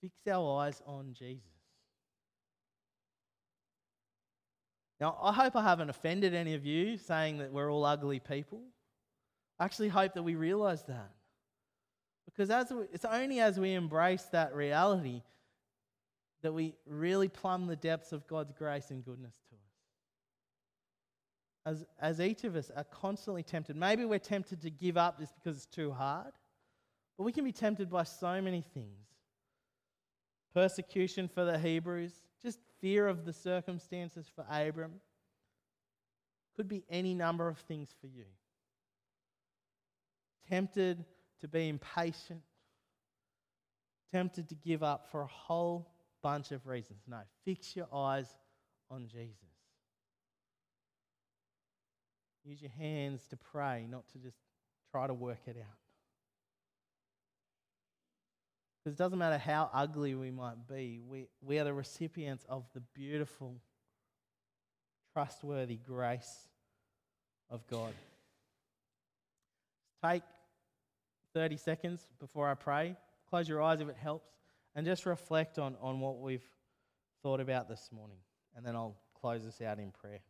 Fix 0.02 0.14
our 0.30 0.60
eyes 0.60 0.82
on 0.86 1.14
Jesus. 1.18 1.46
Now, 5.00 5.16
I 5.22 5.32
hope 5.32 5.56
I 5.56 5.62
haven't 5.62 5.88
offended 5.88 6.34
any 6.34 6.54
of 6.54 6.66
you 6.66 6.98
saying 6.98 7.38
that 7.38 7.50
we're 7.52 7.72
all 7.72 7.84
ugly 7.84 8.20
people. 8.20 8.60
I 9.58 9.64
actually 9.64 9.88
hope 9.88 10.12
that 10.14 10.22
we 10.22 10.34
realize 10.34 10.82
that. 10.84 11.10
Because 12.26 12.50
as 12.50 12.70
we, 12.70 12.82
it's 12.92 13.04
only 13.04 13.40
as 13.40 13.58
we 13.58 13.72
embrace 13.72 14.24
that 14.32 14.54
reality 14.54 15.22
that 16.42 16.52
we 16.52 16.74
really 16.86 17.28
plumb 17.28 17.66
the 17.66 17.76
depths 17.76 18.12
of 18.12 18.26
God's 18.26 18.52
grace 18.52 18.90
and 18.90 19.04
goodness 19.04 19.34
to 19.48 19.54
us 19.54 19.62
as, 21.64 21.84
as 22.00 22.20
each 22.20 22.44
of 22.44 22.56
us 22.56 22.70
are 22.74 22.84
constantly 22.84 23.42
tempted. 23.42 23.76
Maybe 23.76 24.04
we're 24.04 24.18
tempted 24.18 24.60
to 24.62 24.70
give 24.70 24.96
up 24.96 25.18
just 25.18 25.34
because 25.34 25.56
it's 25.56 25.66
too 25.66 25.92
hard, 25.92 26.32
but 27.16 27.24
we 27.24 27.32
can 27.32 27.44
be 27.44 27.52
tempted 27.52 27.90
by 27.90 28.04
so 28.04 28.40
many 28.40 28.64
things 28.74 29.11
persecution 30.54 31.28
for 31.28 31.44
the 31.44 31.58
Hebrews, 31.58 32.12
just 32.42 32.58
fear 32.80 33.08
of 33.08 33.24
the 33.24 33.32
circumstances 33.32 34.26
for 34.34 34.44
Abram. 34.50 34.92
Could 36.56 36.68
be 36.68 36.84
any 36.90 37.14
number 37.14 37.48
of 37.48 37.58
things 37.58 37.90
for 38.00 38.06
you. 38.06 38.24
Tempted 40.48 41.04
to 41.40 41.48
be 41.48 41.68
impatient, 41.68 42.42
tempted 44.12 44.48
to 44.48 44.54
give 44.54 44.82
up 44.82 45.08
for 45.10 45.22
a 45.22 45.26
whole 45.26 45.88
bunch 46.22 46.52
of 46.52 46.66
reasons. 46.66 47.00
No, 47.08 47.20
fix 47.44 47.74
your 47.74 47.88
eyes 47.92 48.26
on 48.90 49.08
Jesus. 49.08 49.36
Use 52.44 52.60
your 52.60 52.72
hands 52.72 53.26
to 53.30 53.36
pray, 53.36 53.86
not 53.88 54.08
to 54.12 54.18
just 54.18 54.36
try 54.90 55.06
to 55.06 55.14
work 55.14 55.40
it 55.46 55.56
out. 55.58 55.81
Because 58.82 58.96
it 58.96 58.98
doesn't 58.98 59.18
matter 59.18 59.38
how 59.38 59.70
ugly 59.72 60.14
we 60.14 60.30
might 60.30 60.66
be, 60.68 61.00
we, 61.06 61.26
we 61.40 61.58
are 61.58 61.64
the 61.64 61.72
recipients 61.72 62.44
of 62.48 62.64
the 62.74 62.80
beautiful, 62.94 63.56
trustworthy 65.12 65.76
grace 65.76 66.48
of 67.48 67.64
God. 67.68 67.92
Take 70.04 70.22
30 71.32 71.56
seconds 71.58 72.04
before 72.18 72.48
I 72.48 72.54
pray. 72.54 72.96
Close 73.30 73.48
your 73.48 73.62
eyes 73.62 73.80
if 73.80 73.88
it 73.88 73.96
helps. 73.96 74.28
And 74.74 74.84
just 74.84 75.06
reflect 75.06 75.58
on, 75.58 75.76
on 75.80 76.00
what 76.00 76.18
we've 76.18 76.44
thought 77.22 77.40
about 77.40 77.68
this 77.68 77.90
morning. 77.92 78.18
And 78.56 78.66
then 78.66 78.74
I'll 78.74 78.96
close 79.20 79.44
this 79.44 79.60
out 79.60 79.78
in 79.78 79.92
prayer. 79.92 80.20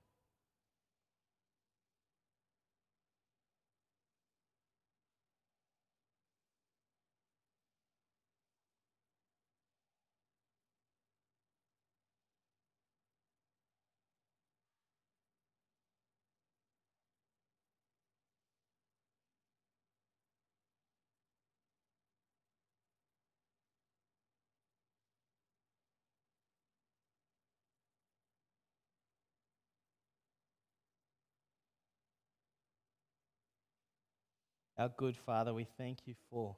Our 34.82 34.88
good 34.96 35.16
Father, 35.16 35.54
we 35.54 35.62
thank 35.78 36.08
you 36.08 36.14
for 36.28 36.56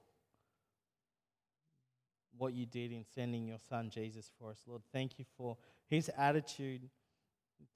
what 2.38 2.54
you 2.54 2.64
did 2.64 2.90
in 2.90 3.04
sending 3.14 3.46
your 3.46 3.58
Son 3.68 3.90
Jesus 3.90 4.30
for 4.38 4.50
us, 4.50 4.62
Lord. 4.66 4.80
Thank 4.94 5.18
you 5.18 5.26
for 5.36 5.58
his 5.90 6.10
attitude 6.16 6.88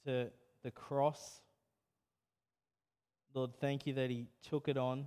to 0.07 0.31
the 0.65 0.71
cross. 0.71 1.43
Lord, 3.35 3.51
thank 3.61 3.87
you 3.87 3.93
that 3.93 4.09
he 4.09 4.25
took 4.43 4.69
it 4.69 4.79
on. 4.79 5.07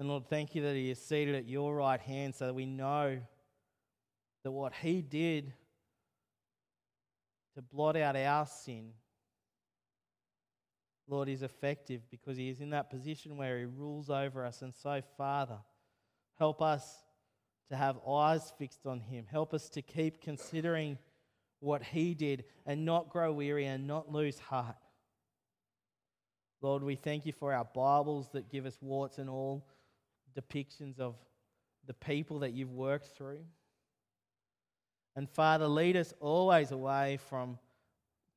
And 0.00 0.08
Lord, 0.08 0.26
thank 0.26 0.54
you 0.54 0.62
that 0.62 0.74
he 0.74 0.90
is 0.90 0.98
seated 0.98 1.34
at 1.34 1.46
your 1.46 1.76
right 1.76 2.00
hand 2.00 2.34
so 2.34 2.46
that 2.46 2.54
we 2.54 2.64
know 2.64 3.18
that 4.42 4.50
what 4.50 4.72
he 4.72 5.02
did 5.02 5.52
to 7.56 7.60
blot 7.60 7.98
out 7.98 8.16
our 8.16 8.46
sin 8.46 8.92
Lord, 11.12 11.28
is 11.28 11.42
effective 11.42 12.00
because 12.10 12.38
He 12.38 12.48
is 12.48 12.60
in 12.60 12.70
that 12.70 12.88
position 12.88 13.36
where 13.36 13.58
He 13.58 13.66
rules 13.66 14.08
over 14.08 14.46
us. 14.46 14.62
And 14.62 14.74
so, 14.74 15.02
Father, 15.18 15.58
help 16.38 16.62
us 16.62 17.04
to 17.68 17.76
have 17.76 17.98
eyes 18.08 18.50
fixed 18.58 18.86
on 18.86 18.98
Him. 18.98 19.26
Help 19.30 19.52
us 19.52 19.68
to 19.70 19.82
keep 19.82 20.22
considering 20.22 20.96
what 21.60 21.82
He 21.82 22.14
did 22.14 22.44
and 22.64 22.86
not 22.86 23.10
grow 23.10 23.30
weary 23.30 23.66
and 23.66 23.86
not 23.86 24.10
lose 24.10 24.38
heart. 24.38 24.74
Lord, 26.62 26.82
we 26.82 26.96
thank 26.96 27.26
you 27.26 27.32
for 27.32 27.52
our 27.52 27.68
Bibles 27.74 28.30
that 28.32 28.50
give 28.50 28.64
us 28.64 28.78
warts 28.80 29.18
and 29.18 29.28
all 29.28 29.66
depictions 30.34 30.98
of 30.98 31.16
the 31.86 31.94
people 31.94 32.38
that 32.38 32.54
you've 32.54 32.72
worked 32.72 33.08
through. 33.18 33.40
And 35.14 35.28
Father, 35.28 35.68
lead 35.68 35.98
us 35.98 36.14
always 36.20 36.70
away 36.70 37.18
from 37.28 37.58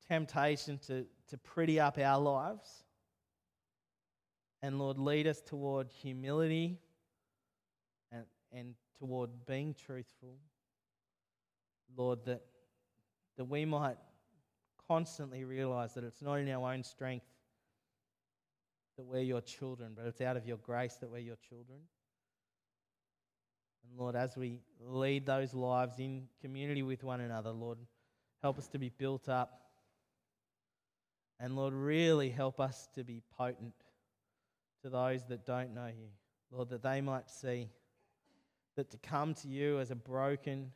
temptation 0.10 0.78
to 0.88 1.06
to 1.30 1.38
pretty 1.38 1.80
up 1.80 1.98
our 1.98 2.20
lives. 2.20 2.84
And 4.62 4.80
Lord, 4.80 4.98
lead 4.98 5.28
us 5.28 5.42
toward 5.42 5.92
humility 5.92 6.80
and, 8.12 8.24
and 8.52 8.76
toward 9.00 9.30
being 9.46 9.74
truthful. 9.74 10.38
Lord, 11.96 12.20
that, 12.26 12.42
that 13.38 13.46
we 13.46 13.66
might 13.66 13.98
constantly 14.88 15.44
realize 15.44 15.94
that 15.94 16.04
it's 16.04 16.22
not 16.22 16.36
in 16.36 16.50
our 16.50 16.74
own 16.74 16.84
strength 16.84 17.26
that 18.98 19.06
we're 19.06 19.22
your 19.22 19.42
children, 19.42 19.92
but 19.96 20.06
it's 20.06 20.22
out 20.22 20.38
of 20.38 20.48
your 20.48 20.58
grace 20.58 20.96
that 20.96 21.10
we're 21.10 21.18
your 21.18 21.36
children. 21.50 21.80
And 23.84 24.00
Lord, 24.00 24.16
as 24.16 24.38
we 24.38 24.62
lead 24.80 25.26
those 25.26 25.54
lives 25.54 26.00
in 26.00 26.28
community 26.42 26.82
with 26.82 27.04
one 27.04 27.22
another, 27.22 27.52
Lord, 27.52 27.78
help 28.42 28.58
us 28.58 28.68
to 28.70 28.80
be 28.80 28.90
built 28.90 29.28
up 29.28 29.65
and 31.40 31.56
Lord, 31.56 31.74
really 31.74 32.30
help 32.30 32.60
us 32.60 32.88
to 32.96 33.04
be 33.04 33.22
potent 33.38 33.74
to 34.82 34.90
those 34.90 35.26
that 35.26 35.46
don't 35.46 35.74
know 35.74 35.88
you. 35.88 36.08
Lord, 36.52 36.70
that 36.70 36.84
they 36.84 37.02
might 37.02 37.30
see 37.30 37.70
that 38.76 38.92
to 38.92 38.98
come 38.98 39.34
to 39.36 39.48
you 39.48 39.80
as 39.80 39.92
a 39.92 39.96
broken 39.96 40.72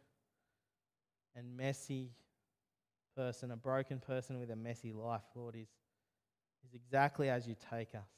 and 1.36 1.56
messy 1.56 2.12
person, 3.16 3.52
a 3.52 3.56
broken 3.58 4.00
person 4.00 4.40
with 4.40 4.52
a 4.52 4.56
messy 4.56 4.92
life, 4.92 5.24
Lord, 5.36 5.56
is, 5.56 5.70
is 6.66 6.74
exactly 6.74 7.30
as 7.30 7.48
you 7.48 7.56
take 7.70 7.96
us. 7.96 8.10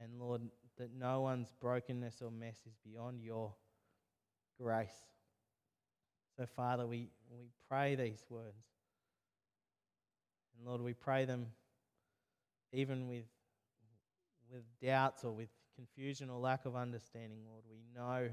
And 0.00 0.18
Lord, 0.18 0.42
that 0.78 0.90
no 0.94 1.20
one's 1.20 1.52
brokenness 1.60 2.20
or 2.22 2.30
mess 2.30 2.58
is 2.66 2.76
beyond 2.84 3.22
your 3.22 3.54
grace. 4.60 4.90
So, 6.36 6.46
Father, 6.46 6.86
we, 6.86 7.10
we 7.30 7.50
pray 7.68 7.94
these 7.94 8.24
words 8.28 8.71
and 10.56 10.66
Lord, 10.66 10.80
we 10.80 10.94
pray 10.94 11.24
them 11.24 11.46
even 12.72 13.08
with, 13.08 13.24
with 14.50 14.62
doubts 14.82 15.24
or 15.24 15.32
with 15.32 15.48
confusion 15.76 16.30
or 16.30 16.38
lack 16.38 16.64
of 16.64 16.76
understanding, 16.76 17.38
Lord, 17.48 17.64
we 17.70 17.82
know 17.94 18.30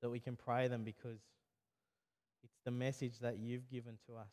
that 0.00 0.10
we 0.10 0.18
can 0.18 0.36
pray 0.36 0.68
them 0.68 0.82
because 0.82 1.20
it's 2.42 2.58
the 2.64 2.70
message 2.70 3.18
that 3.20 3.38
you've 3.38 3.68
given 3.70 3.98
to 4.06 4.16
us. 4.16 4.32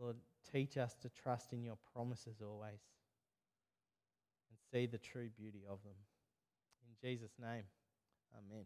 Lord, 0.00 0.16
teach 0.52 0.76
us 0.76 0.94
to 1.02 1.10
trust 1.10 1.52
in 1.52 1.62
your 1.62 1.76
promises 1.92 2.40
always 2.40 2.80
and 4.48 4.58
see 4.72 4.86
the 4.86 4.98
true 4.98 5.28
beauty 5.36 5.64
of 5.68 5.82
them. 5.82 5.96
In 6.86 7.08
Jesus' 7.08 7.32
name, 7.38 7.64
amen. 8.34 8.64